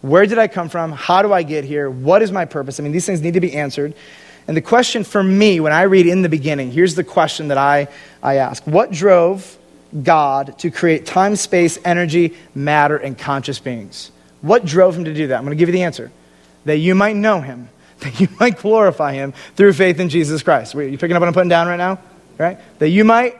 [0.00, 0.92] Where did I come from?
[0.92, 1.90] How do I get here?
[1.90, 2.78] What is my purpose?
[2.78, 3.94] I mean, these things need to be answered.
[4.46, 7.58] And the question for me, when I read in the beginning, here's the question that
[7.58, 7.88] I,
[8.22, 9.58] I ask What drove
[10.04, 14.12] God to create time, space, energy, matter, and conscious beings.
[14.40, 15.36] What drove him to do that?
[15.36, 16.12] I'm going to give you the answer.
[16.64, 17.68] That you might know him,
[18.04, 20.74] that you might glorify him through faith in Jesus Christ.
[20.74, 21.98] Are you picking up what I'm putting down right now?
[22.38, 22.58] Right?
[22.78, 23.36] That you might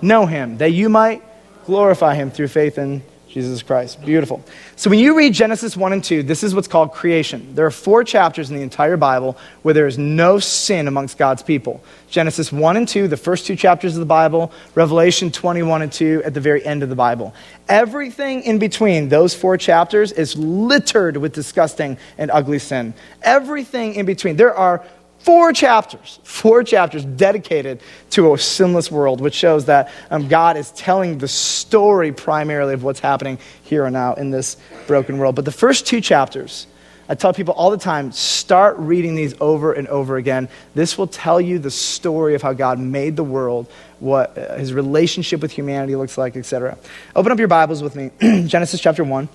[0.00, 1.22] know him, that you might
[1.66, 4.00] glorify him through faith in Jesus Christ.
[4.04, 4.42] Beautiful.
[4.76, 7.54] So when you read Genesis 1 and 2, this is what's called creation.
[7.54, 11.42] There are four chapters in the entire Bible where there is no sin amongst God's
[11.42, 11.82] people.
[12.08, 16.22] Genesis 1 and 2, the first two chapters of the Bible, Revelation 21 and 2
[16.24, 17.34] at the very end of the Bible.
[17.68, 22.94] Everything in between those four chapters is littered with disgusting and ugly sin.
[23.22, 24.36] Everything in between.
[24.36, 24.82] There are
[25.18, 30.70] Four chapters, four chapters dedicated to a sinless world, which shows that um, God is
[30.72, 35.34] telling the story primarily of what's happening here and now in this broken world.
[35.34, 36.66] But the first two chapters,
[37.08, 40.48] I tell people all the time start reading these over and over again.
[40.74, 43.66] This will tell you the story of how God made the world,
[43.98, 46.78] what uh, his relationship with humanity looks like, etc.
[47.16, 48.10] Open up your Bibles with me,
[48.46, 49.28] Genesis chapter 1.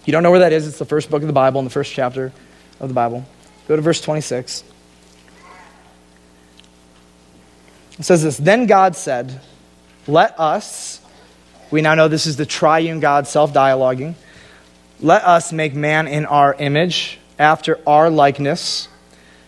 [0.00, 1.66] If you don't know where that is, it's the first book of the Bible and
[1.66, 2.32] the first chapter
[2.80, 3.24] of the Bible.
[3.68, 4.64] Go to verse 26.
[7.98, 9.40] It says this Then God said,
[10.06, 11.00] Let us,
[11.70, 14.14] we now know this is the triune God self dialoguing,
[15.00, 18.88] let us make man in our image, after our likeness.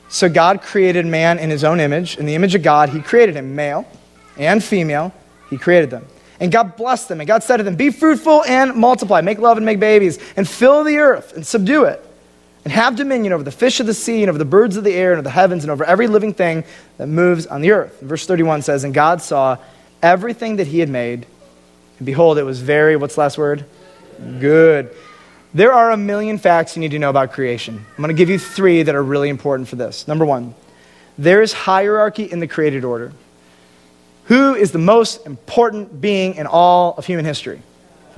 [0.08, 2.16] So God created man in his own image.
[2.16, 3.86] In the image of God, he created him, male
[4.36, 5.12] and female.
[5.50, 6.06] He created them.
[6.40, 7.20] And God blessed them.
[7.20, 10.48] And God said to them, Be fruitful and multiply, make love and make babies, and
[10.48, 12.04] fill the earth and subdue it
[12.64, 14.92] and have dominion over the fish of the sea and over the birds of the
[14.92, 16.64] air and over the heavens and over every living thing
[16.98, 18.00] that moves on the earth.
[18.00, 19.56] Verse 31 says, And God saw
[20.02, 21.26] everything that he had made,
[21.98, 23.64] and behold, it was very, what's the last word?
[24.38, 24.94] Good.
[25.54, 27.74] There are a million facts you need to know about creation.
[27.76, 30.06] I'm going to give you three that are really important for this.
[30.06, 30.54] Number one,
[31.18, 33.12] there is hierarchy in the created order.
[34.24, 37.62] Who is the most important being in all of human history?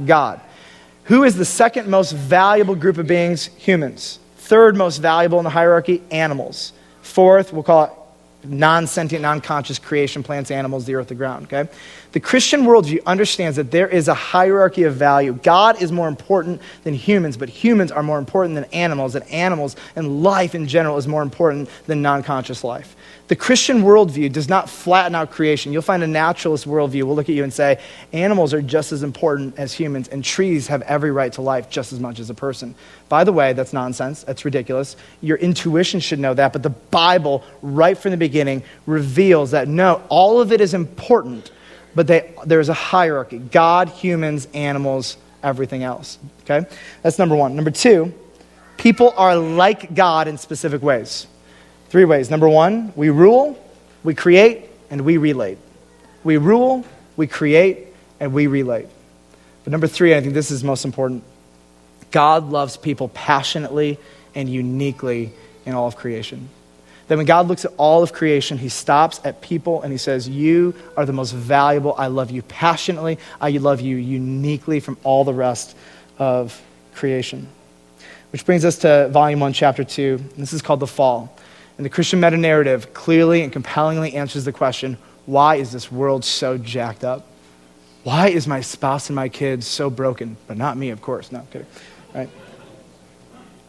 [0.04, 0.40] God.
[1.04, 3.46] Who is the second most valuable group of beings?
[3.56, 4.18] Humans.
[4.52, 6.74] Third most valuable in the hierarchy, animals.
[7.00, 7.92] Fourth, we'll call it
[8.44, 11.46] non sentient, non conscious creation plants, animals, the earth, the ground.
[11.46, 11.72] Okay?
[12.12, 15.32] The Christian worldview understands that there is a hierarchy of value.
[15.42, 19.74] God is more important than humans, but humans are more important than animals, and animals
[19.96, 22.94] and life in general is more important than non conscious life.
[23.28, 25.72] The Christian worldview does not flatten out creation.
[25.72, 27.80] You'll find a naturalist worldview will look at you and say,
[28.12, 31.92] animals are just as important as humans, and trees have every right to life just
[31.92, 32.74] as much as a person.
[33.08, 34.24] By the way, that's nonsense.
[34.24, 34.96] That's ridiculous.
[35.20, 40.02] Your intuition should know that, but the Bible, right from the beginning, reveals that no,
[40.08, 41.52] all of it is important,
[41.94, 46.18] but they, there's a hierarchy God, humans, animals, everything else.
[46.42, 46.68] Okay?
[47.02, 47.54] That's number one.
[47.54, 48.12] Number two,
[48.76, 51.28] people are like God in specific ways.
[51.92, 52.30] Three ways.
[52.30, 53.62] Number one, we rule,
[54.02, 55.58] we create, and we relate.
[56.24, 56.86] We rule,
[57.18, 57.88] we create,
[58.18, 58.86] and we relate.
[59.62, 61.22] But number three, I think this is most important
[62.10, 63.98] God loves people passionately
[64.34, 65.34] and uniquely
[65.66, 66.48] in all of creation.
[67.08, 70.26] That when God looks at all of creation, he stops at people and he says,
[70.26, 71.94] You are the most valuable.
[71.98, 73.18] I love you passionately.
[73.38, 75.76] I love you uniquely from all the rest
[76.18, 76.58] of
[76.94, 77.48] creation.
[78.30, 80.24] Which brings us to volume one, chapter two.
[80.38, 81.36] This is called The Fall.
[81.76, 86.24] And the Christian meta narrative clearly and compellingly answers the question why is this world
[86.24, 87.26] so jacked up?
[88.02, 90.36] Why is my spouse and my kids so broken?
[90.48, 91.30] But not me, of course.
[91.30, 91.66] No, I'm kidding.
[92.12, 92.30] Right?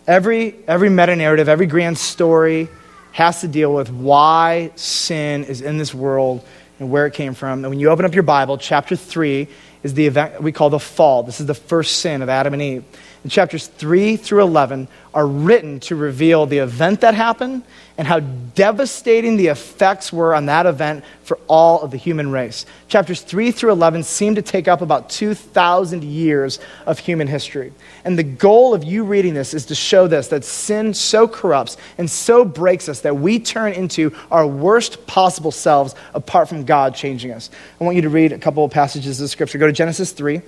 [0.07, 2.67] Every, every meta narrative, every grand story
[3.11, 6.43] has to deal with why sin is in this world
[6.79, 7.59] and where it came from.
[7.59, 9.47] And when you open up your Bible, chapter 3
[9.83, 11.21] is the event we call the fall.
[11.21, 12.83] This is the first sin of Adam and Eve.
[13.23, 17.63] And chapters 3 through 11 are written to reveal the event that happened
[17.97, 22.65] and how devastating the effects were on that event for all of the human race.
[22.89, 27.71] Chapters 3 through 11 seem to take up about 2,000 years of human history.
[28.03, 31.77] And the goal of you reading this is to show this that sin so corrupts
[31.97, 36.93] and so breaks us that we turn into our worst possible selves apart from God
[36.93, 37.49] changing us.
[37.79, 39.59] I want you to read a couple of passages of Scripture.
[39.59, 40.41] Go to Genesis 3,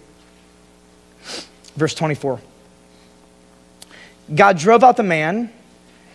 [1.77, 2.41] verse 24.
[4.33, 5.51] God drove out the man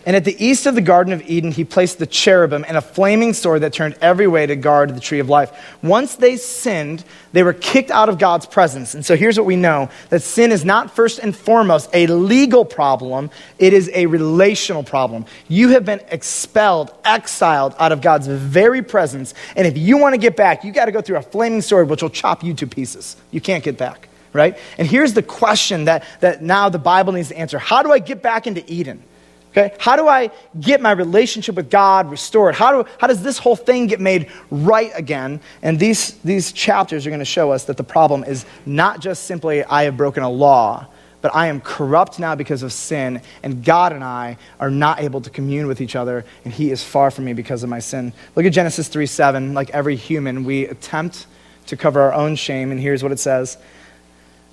[0.05, 2.81] and at the east of the Garden of Eden, he placed the cherubim and a
[2.81, 5.51] flaming sword that turned every way to guard the tree of life.
[5.83, 7.03] Once they sinned,
[7.33, 8.95] they were kicked out of God's presence.
[8.95, 12.65] And so here's what we know that sin is not first and foremost a legal
[12.65, 15.25] problem, it is a relational problem.
[15.47, 19.35] You have been expelled, exiled out of God's very presence.
[19.55, 21.89] And if you want to get back, you got to go through a flaming sword,
[21.89, 23.17] which will chop you to pieces.
[23.29, 24.57] You can't get back, right?
[24.77, 27.99] And here's the question that, that now the Bible needs to answer How do I
[27.99, 29.03] get back into Eden?
[29.51, 29.75] Okay?
[29.79, 32.55] How do I get my relationship with God restored?
[32.55, 35.41] How, do, how does this whole thing get made right again?
[35.61, 39.23] And these, these chapters are going to show us that the problem is not just
[39.23, 40.87] simply I have broken a law,
[41.21, 45.21] but I am corrupt now because of sin, and God and I are not able
[45.21, 48.13] to commune with each other, and He is far from me because of my sin.
[48.35, 49.53] Look at Genesis 3 7.
[49.53, 51.27] Like every human, we attempt
[51.67, 53.57] to cover our own shame, and here's what it says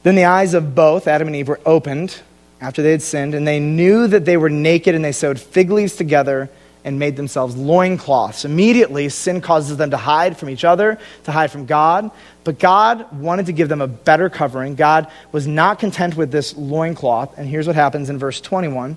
[0.02, 2.20] Then the eyes of both Adam and Eve were opened
[2.60, 5.70] after they had sinned, and they knew that they were naked, and they sewed fig
[5.70, 6.50] leaves together
[6.84, 8.44] and made themselves loincloths.
[8.44, 12.10] Immediately, sin causes them to hide from each other, to hide from God.
[12.44, 14.74] But God wanted to give them a better covering.
[14.74, 17.36] God was not content with this loincloth.
[17.36, 18.96] And here's what happens in verse 21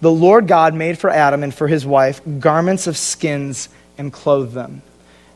[0.00, 4.52] The Lord God made for Adam and for his wife garments of skins and clothed
[4.52, 4.82] them.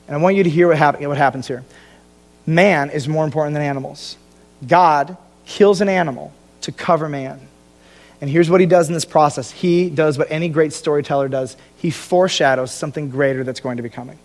[0.06, 1.64] And I want you to hear what, what happens here.
[2.46, 4.18] Man is more important than animals.
[4.66, 7.40] God kills an animal to cover man.
[8.20, 11.56] And here's what he does in this process he does what any great storyteller does
[11.76, 14.18] he foreshadows something greater that's going to be coming.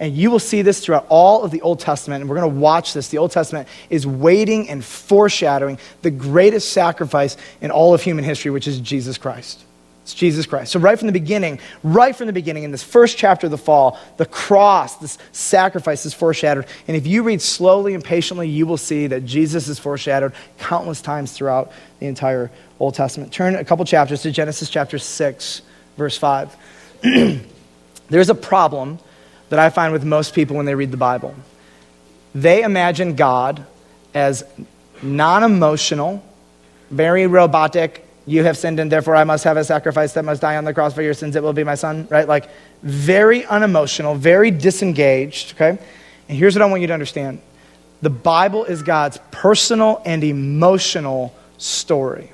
[0.00, 2.20] And you will see this throughout all of the Old Testament.
[2.20, 3.08] And we're going to watch this.
[3.08, 8.50] The Old Testament is waiting and foreshadowing the greatest sacrifice in all of human history,
[8.50, 9.62] which is Jesus Christ.
[10.06, 10.70] It's Jesus Christ.
[10.70, 13.58] So, right from the beginning, right from the beginning, in this first chapter of the
[13.58, 16.66] fall, the cross, this sacrifice is foreshadowed.
[16.86, 21.00] And if you read slowly and patiently, you will see that Jesus is foreshadowed countless
[21.00, 23.32] times throughout the entire Old Testament.
[23.32, 25.62] Turn a couple chapters to Genesis chapter 6,
[25.96, 26.56] verse 5.
[28.08, 29.00] There's a problem
[29.48, 31.34] that I find with most people when they read the Bible.
[32.32, 33.66] They imagine God
[34.14, 34.44] as
[35.02, 36.24] non emotional,
[36.92, 40.56] very robotic, you have sinned, and therefore I must have a sacrifice that must die
[40.56, 41.36] on the cross for your sins.
[41.36, 42.26] It will be my son, right?
[42.26, 42.50] Like,
[42.82, 45.78] very unemotional, very disengaged, okay?
[46.28, 47.40] And here's what I want you to understand
[48.02, 52.30] the Bible is God's personal and emotional story.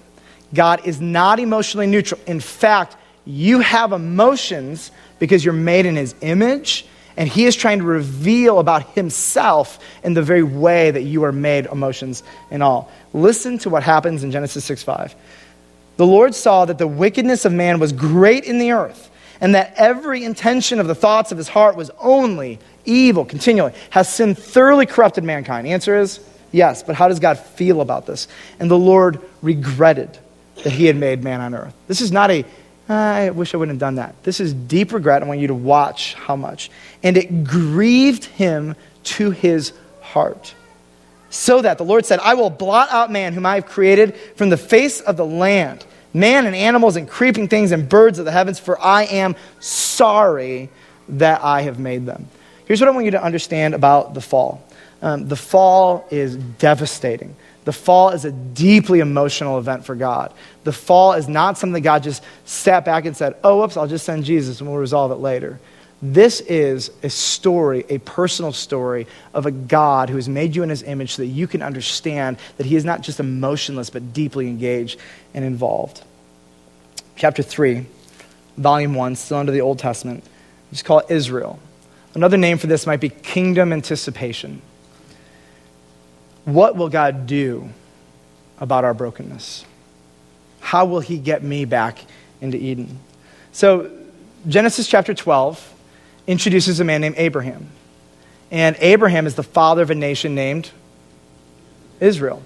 [0.54, 2.20] God is not emotionally neutral.
[2.26, 6.84] In fact, you have emotions because you're made in his image,
[7.16, 11.32] and he is trying to reveal about himself in the very way that you are
[11.32, 12.90] made emotions and all.
[13.12, 15.14] Listen to what happens in Genesis 6 5
[15.96, 19.74] the Lord saw that the wickedness of man was great in the earth, and that
[19.76, 23.72] every intention of the thoughts of his heart was only evil continually.
[23.90, 25.66] Has sin thoroughly corrupted mankind?
[25.66, 26.20] The answer is
[26.52, 26.82] yes.
[26.82, 28.28] But how does God feel about this?
[28.58, 30.16] And the Lord regretted
[30.62, 31.74] that he had made man on earth.
[31.88, 32.44] This is not a
[32.88, 34.14] ah, I wish I wouldn't have done that.
[34.22, 35.22] This is deep regret.
[35.22, 36.70] I want you to watch how much.
[37.02, 40.54] And it grieved him to his heart.
[41.32, 44.50] So that the Lord said, I will blot out man whom I have created from
[44.50, 48.30] the face of the land, man and animals and creeping things and birds of the
[48.30, 50.68] heavens, for I am sorry
[51.08, 52.28] that I have made them.
[52.66, 54.62] Here's what I want you to understand about the fall
[55.00, 57.34] um, the fall is devastating.
[57.64, 60.34] The fall is a deeply emotional event for God.
[60.64, 64.04] The fall is not something God just sat back and said, oh, whoops, I'll just
[64.04, 65.60] send Jesus and we'll resolve it later.
[66.02, 70.68] This is a story, a personal story of a God who has made you in
[70.68, 74.48] his image so that you can understand that he is not just emotionless, but deeply
[74.48, 74.98] engaged
[75.32, 76.02] and involved.
[77.14, 77.86] Chapter 3,
[78.56, 80.24] volume 1, still under the Old Testament.
[80.72, 81.60] Just call it Israel.
[82.14, 84.60] Another name for this might be kingdom anticipation.
[86.44, 87.68] What will God do
[88.58, 89.64] about our brokenness?
[90.58, 92.04] How will He get me back
[92.40, 92.98] into Eden?
[93.52, 93.88] So,
[94.48, 95.72] Genesis chapter 12
[96.26, 97.68] introduces a man named Abraham.
[98.50, 100.70] And Abraham is the father of a nation named
[102.00, 102.42] Israel.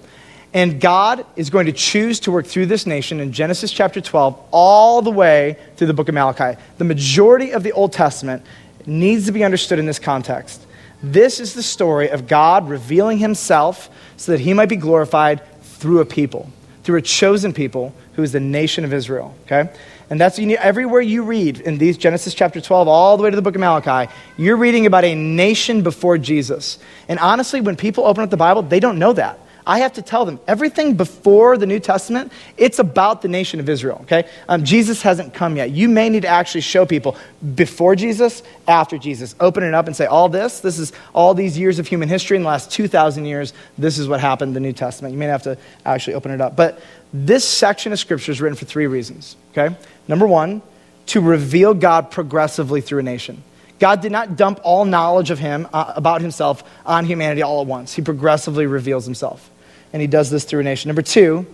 [0.55, 4.41] And God is going to choose to work through this nation in Genesis chapter 12
[4.53, 6.59] all the way through the book of Malachi.
[6.79, 8.43] The majority of the Old Testament
[8.87, 10.65] needs to be understood in this context.
[11.03, 16.01] This is the story of God revealing himself so that he might be glorified through
[16.01, 16.51] a people,
[16.85, 19.35] through a chosen people who is the nation of Israel.
[19.45, 19.71] Okay?
[20.09, 23.31] And that's you need, everywhere you read in these Genesis chapter 12 all the way
[23.31, 26.79] to the book of Malachi, you're reading about a nation before Jesus.
[27.09, 29.41] And honestly, when people open up the Bible, they don't know that.
[29.67, 33.69] I have to tell them everything before the New Testament, it's about the nation of
[33.69, 34.29] Israel, okay?
[34.49, 35.73] Um, Jesus hasn't come yet.
[35.73, 37.17] You may need to actually show people
[37.57, 39.35] before Jesus, after Jesus.
[39.41, 42.37] Open it up and say, all this, this is all these years of human history
[42.37, 45.13] in the last 2,000 years, this is what happened in the New Testament.
[45.13, 46.55] You may have to actually open it up.
[46.55, 46.81] But
[47.13, 49.75] this section of Scripture is written for three reasons, okay?
[50.09, 50.63] Number one,
[51.07, 53.43] to reveal God progressively through a nation.
[53.79, 57.67] God did not dump all knowledge of him, uh, about himself, on humanity all at
[57.67, 57.93] once.
[57.93, 59.51] He progressively reveals himself
[59.93, 60.89] and he does this through a nation.
[60.89, 61.47] Number two,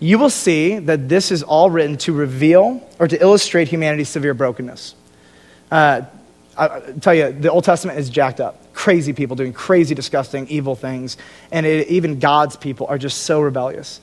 [0.00, 4.34] you will see that this is all written to reveal or to illustrate humanity's severe
[4.34, 4.94] brokenness.
[5.70, 6.02] Uh,
[6.56, 8.72] I, tell you, the Old Testament is jacked up.
[8.74, 11.16] Crazy people doing crazy, disgusting, evil things.
[11.50, 14.00] And it, even God's people are just so rebellious.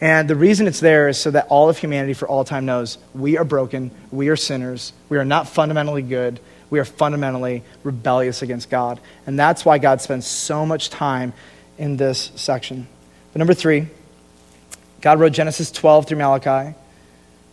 [0.00, 2.98] And the reason it's there is so that all of humanity for all time knows
[3.14, 6.38] we are broken, we are sinners, we are not fundamentally good,
[6.70, 9.00] we are fundamentally rebellious against God.
[9.26, 11.32] And that's why God spends so much time
[11.78, 12.86] in this section.
[13.32, 13.88] But number three,
[15.00, 16.76] God wrote Genesis 12 through Malachi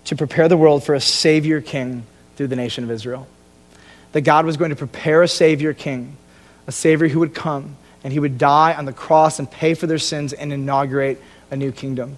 [0.06, 3.28] to prepare the world for a Savior King through the nation of Israel.
[4.12, 6.16] That God was going to prepare a Savior King,
[6.68, 9.88] a Savior who would come and he would die on the cross and pay for
[9.88, 11.20] their sins and inaugurate
[11.50, 12.18] a new kingdom.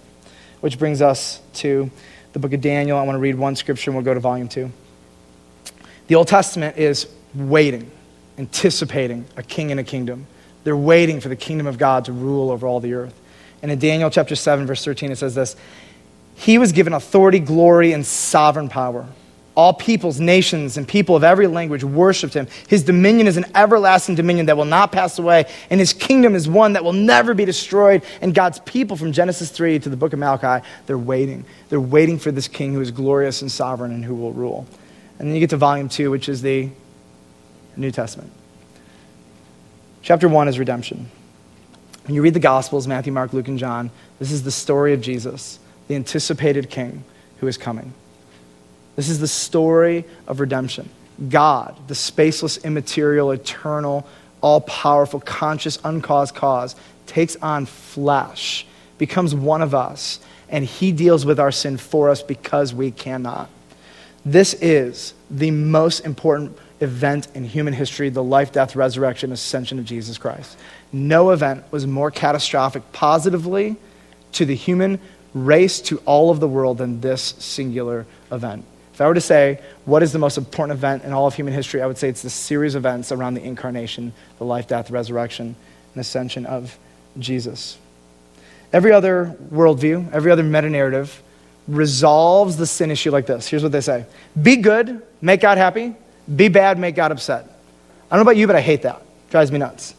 [0.61, 1.91] Which brings us to
[2.33, 2.97] the book of Daniel.
[2.97, 4.71] I want to read one scripture and we'll go to volume two.
[6.07, 7.91] The Old Testament is waiting,
[8.37, 10.27] anticipating a king and a kingdom.
[10.63, 13.13] They're waiting for the kingdom of God to rule over all the earth.
[13.61, 15.55] And in Daniel chapter 7, verse 13, it says this
[16.35, 19.07] He was given authority, glory, and sovereign power.
[19.57, 22.47] All peoples, nations, and people of every language worshiped him.
[22.67, 26.47] His dominion is an everlasting dominion that will not pass away, and his kingdom is
[26.47, 28.03] one that will never be destroyed.
[28.21, 31.43] And God's people, from Genesis 3 to the book of Malachi, they're waiting.
[31.69, 34.67] They're waiting for this king who is glorious and sovereign and who will rule.
[35.17, 36.69] And then you get to volume 2, which is the
[37.75, 38.31] New Testament.
[40.03, 41.09] Chapter 1 is redemption.
[42.05, 43.89] When you read the Gospels, Matthew, Mark, Luke, and John,
[44.19, 47.03] this is the story of Jesus, the anticipated king
[47.39, 47.91] who is coming.
[48.97, 50.89] This is the story of redemption.
[51.29, 54.05] God, the spaceless, immaterial, eternal,
[54.41, 56.75] all powerful, conscious, uncaused cause,
[57.05, 58.65] takes on flesh,
[58.97, 60.19] becomes one of us,
[60.49, 63.49] and he deals with our sin for us because we cannot.
[64.25, 69.85] This is the most important event in human history the life, death, resurrection, ascension of
[69.85, 70.57] Jesus Christ.
[70.91, 73.75] No event was more catastrophic positively
[74.33, 74.99] to the human
[75.35, 78.65] race, to all of the world, than this singular event.
[78.97, 81.53] If I were to say, what is the most important event in all of human
[81.53, 84.89] history, I would say it's the series of events around the incarnation, the life, death,
[84.89, 85.55] resurrection,
[85.93, 86.75] and ascension of
[87.19, 87.77] Jesus.
[88.73, 91.21] Every other worldview, every other meta narrative
[91.67, 93.47] resolves the sin issue like this.
[93.47, 94.07] Here's what they say
[94.41, 95.93] Be good, make God happy.
[96.35, 97.43] Be bad, make God upset.
[98.09, 98.95] I don't know about you, but I hate that.
[98.95, 99.93] It drives me nuts.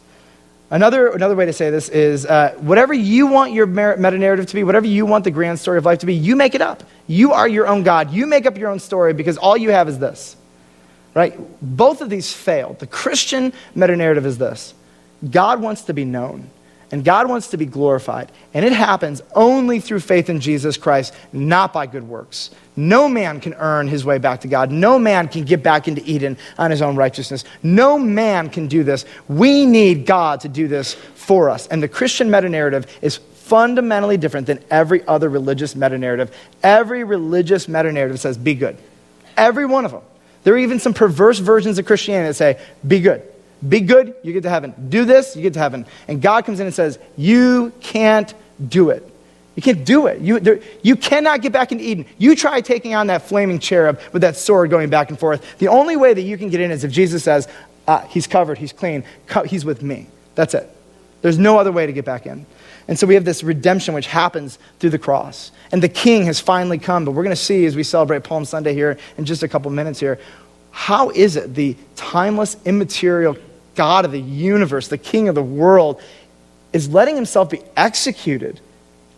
[0.71, 4.55] Another, another way to say this is uh, whatever you want your meta narrative to
[4.55, 6.83] be, whatever you want the grand story of life to be, you make it up.
[7.07, 8.11] You are your own God.
[8.11, 10.37] You make up your own story because all you have is this.
[11.15, 11.35] Right?
[11.63, 12.77] Both of these fail.
[12.79, 14.75] The Christian meta narrative is this
[15.29, 16.51] God wants to be known.
[16.91, 18.33] And God wants to be glorified.
[18.55, 22.51] And it happens only through faith in Jesus Christ, not by good works.
[22.77, 24.71] No man can earn his way back to God.
[24.71, 27.45] No man can get back into Eden on his own righteousness.
[27.63, 29.05] No man can do this.
[29.29, 31.67] We need God to do this for us.
[31.67, 36.35] And the Christian meta narrative is fundamentally different than every other religious meta narrative.
[36.63, 38.79] Every religious meta narrative says, be good.
[39.37, 40.03] Every one of them.
[40.45, 43.23] There are even some perverse versions of Christianity that say, be good.
[43.67, 44.73] Be good, you get to heaven.
[44.89, 45.85] Do this, you get to heaven.
[46.07, 48.33] And God comes in and says, You can't
[48.69, 49.09] do it.
[49.57, 50.21] You can't do it.
[50.21, 52.07] You, there, you cannot get back into Eden.
[52.17, 55.59] You try taking on that flaming cherub with that sword going back and forth.
[55.59, 57.49] The only way that you can get in is if Jesus says,
[57.89, 59.03] ah, He's covered, He's clean,
[59.47, 60.07] He's with me.
[60.37, 60.71] That's it.
[61.23, 62.47] There's no other way to get back in.
[62.87, 65.51] And so we have this redemption which happens through the cross.
[65.73, 67.05] And the king has finally come.
[67.05, 69.71] But we're going to see as we celebrate Palm Sunday here in just a couple
[69.73, 70.21] minutes here
[70.71, 73.37] how is it the timeless, immaterial
[73.75, 76.01] God of the universe, the King of the world,
[76.73, 78.61] is letting himself be executed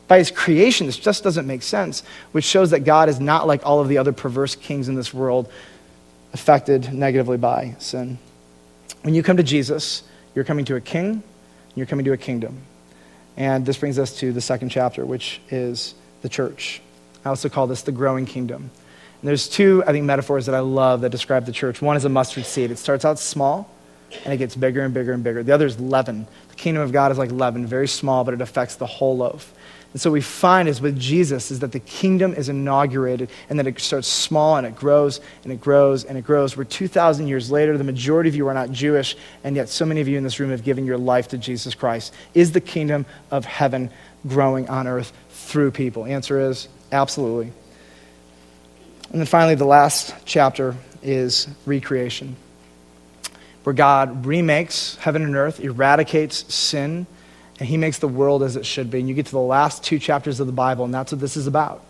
[0.08, 0.86] by his creation?
[0.86, 3.98] This just doesn't make sense, which shows that God is not like all of the
[3.98, 5.50] other perverse kings in this world
[6.32, 8.18] affected negatively by sin.
[9.02, 10.02] When you come to Jesus,
[10.34, 11.22] you're coming to a king,
[11.74, 12.60] you're coming to a kingdom.
[13.36, 16.80] And this brings us to the second chapter, which is the church.
[17.24, 18.70] I also call this the growing kingdom.
[19.20, 21.82] And there's two, I think, metaphors that I love that describe the church.
[21.82, 22.70] One is a mustard seed.
[22.70, 23.70] It starts out small,
[24.24, 25.42] and it gets bigger and bigger and bigger.
[25.42, 26.26] The other is leaven.
[26.48, 29.52] The kingdom of God is like leaven, very small, but it affects the whole loaf.
[29.92, 33.66] And so we find is with Jesus is that the kingdom is inaugurated and that
[33.66, 36.56] it starts small and it grows and it grows and it grows.
[36.56, 37.76] We're 2,000 years later.
[37.76, 40.38] The majority of you are not Jewish, and yet so many of you in this
[40.38, 42.14] room have given your life to Jesus Christ.
[42.34, 43.90] Is the kingdom of heaven
[44.28, 46.06] growing on earth through people?
[46.06, 47.52] Answer is absolutely.
[49.10, 52.36] And then finally, the last chapter is recreation
[53.64, 57.06] where God remakes heaven and earth, eradicates sin,
[57.58, 59.00] and he makes the world as it should be.
[59.00, 61.36] And you get to the last two chapters of the Bible, and that's what this
[61.36, 61.84] is about.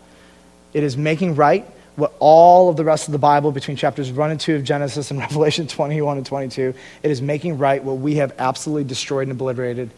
[0.73, 1.65] It is making right
[1.95, 5.11] what all of the rest of the Bible, between chapters 1 and 2 of Genesis
[5.11, 9.31] and Revelation 21 and 22, it is making right what we have absolutely destroyed and
[9.31, 9.91] obliterated.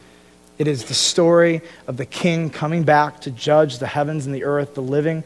[0.60, 4.44] It is the story of the king coming back to judge the heavens and the
[4.44, 5.24] earth, the living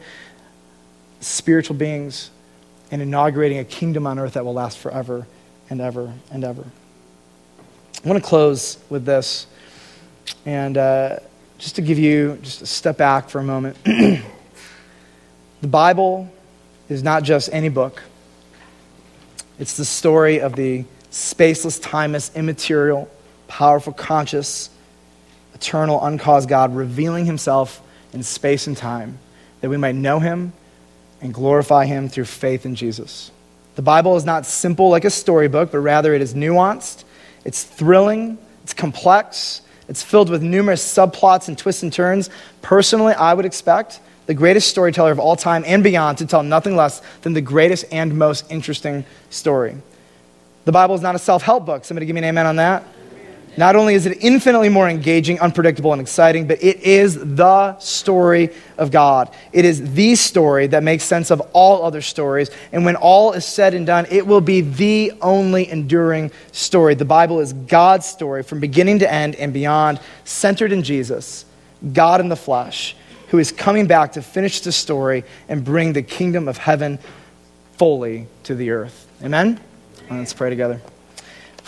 [1.20, 2.30] spiritual beings,
[2.90, 5.26] and inaugurating a kingdom on earth that will last forever
[5.68, 6.64] and ever and ever.
[8.04, 9.46] I want to close with this,
[10.46, 11.18] and uh,
[11.58, 13.76] just to give you just a step back for a moment.
[13.84, 14.22] the
[15.62, 16.30] Bible
[16.88, 18.02] is not just any book,
[19.58, 23.10] it's the story of the spaceless, timeless, immaterial,
[23.48, 24.70] powerful, conscious,
[25.54, 29.18] eternal, uncaused God revealing himself in space and time
[29.60, 30.52] that we might know him
[31.20, 33.30] and glorify him through faith in Jesus.
[33.76, 37.04] The Bible is not simple like a storybook, but rather it is nuanced,
[37.44, 42.28] it's thrilling, it's complex, it's filled with numerous subplots and twists and turns.
[42.60, 46.76] Personally, I would expect the greatest storyteller of all time and beyond to tell nothing
[46.76, 49.74] less than the greatest and most interesting story.
[50.66, 51.86] The Bible is not a self help book.
[51.86, 52.84] Somebody give me an amen on that.
[53.58, 58.50] Not only is it infinitely more engaging, unpredictable, and exciting, but it is the story
[58.76, 59.34] of God.
[59.52, 62.52] It is the story that makes sense of all other stories.
[62.70, 66.94] And when all is said and done, it will be the only enduring story.
[66.94, 71.44] The Bible is God's story from beginning to end and beyond, centered in Jesus,
[71.92, 72.94] God in the flesh,
[73.30, 77.00] who is coming back to finish the story and bring the kingdom of heaven
[77.72, 79.08] fully to the earth.
[79.20, 79.58] Amen?
[80.08, 80.80] Let's pray together.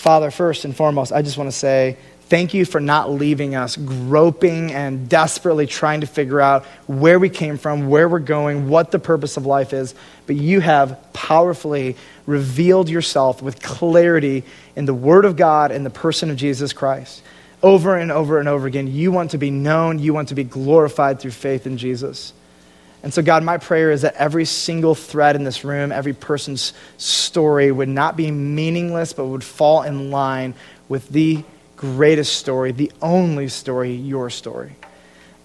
[0.00, 3.76] Father, first and foremost, I just want to say thank you for not leaving us
[3.76, 8.92] groping and desperately trying to figure out where we came from, where we're going, what
[8.92, 9.94] the purpose of life is.
[10.26, 14.44] But you have powerfully revealed yourself with clarity
[14.74, 17.22] in the Word of God and the person of Jesus Christ.
[17.62, 20.44] Over and over and over again, you want to be known, you want to be
[20.44, 22.32] glorified through faith in Jesus.
[23.02, 26.74] And so, God, my prayer is that every single thread in this room, every person's
[26.98, 30.54] story would not be meaningless, but would fall in line
[30.88, 31.42] with the
[31.76, 34.72] greatest story, the only story, your story.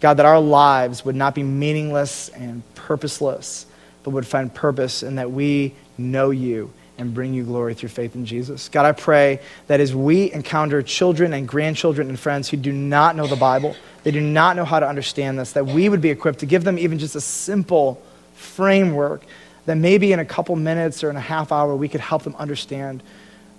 [0.02, 3.66] God, that our lives would not be meaningless and purposeless,
[4.04, 8.16] but would find purpose in that we know you and bring you glory through faith
[8.16, 8.70] in Jesus.
[8.70, 13.16] God, I pray that as we encounter children and grandchildren and friends who do not
[13.16, 16.10] know the Bible, they do not know how to understand this, that we would be
[16.10, 18.02] equipped to give them even just a simple
[18.36, 19.24] framework
[19.66, 22.36] that maybe in a couple minutes or in a half hour we could help them
[22.38, 23.02] understand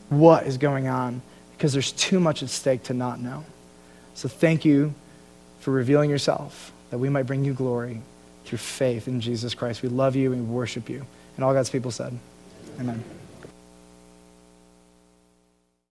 [0.08, 1.20] what is going on
[1.56, 3.44] because there's too much at stake to not know.
[4.14, 4.94] So thank you
[5.60, 8.00] for revealing yourself that we might bring you glory
[8.44, 9.82] through faith in Jesus Christ.
[9.82, 11.04] We love you and we worship you.
[11.36, 12.16] And all God's people said,
[12.78, 13.02] Amen.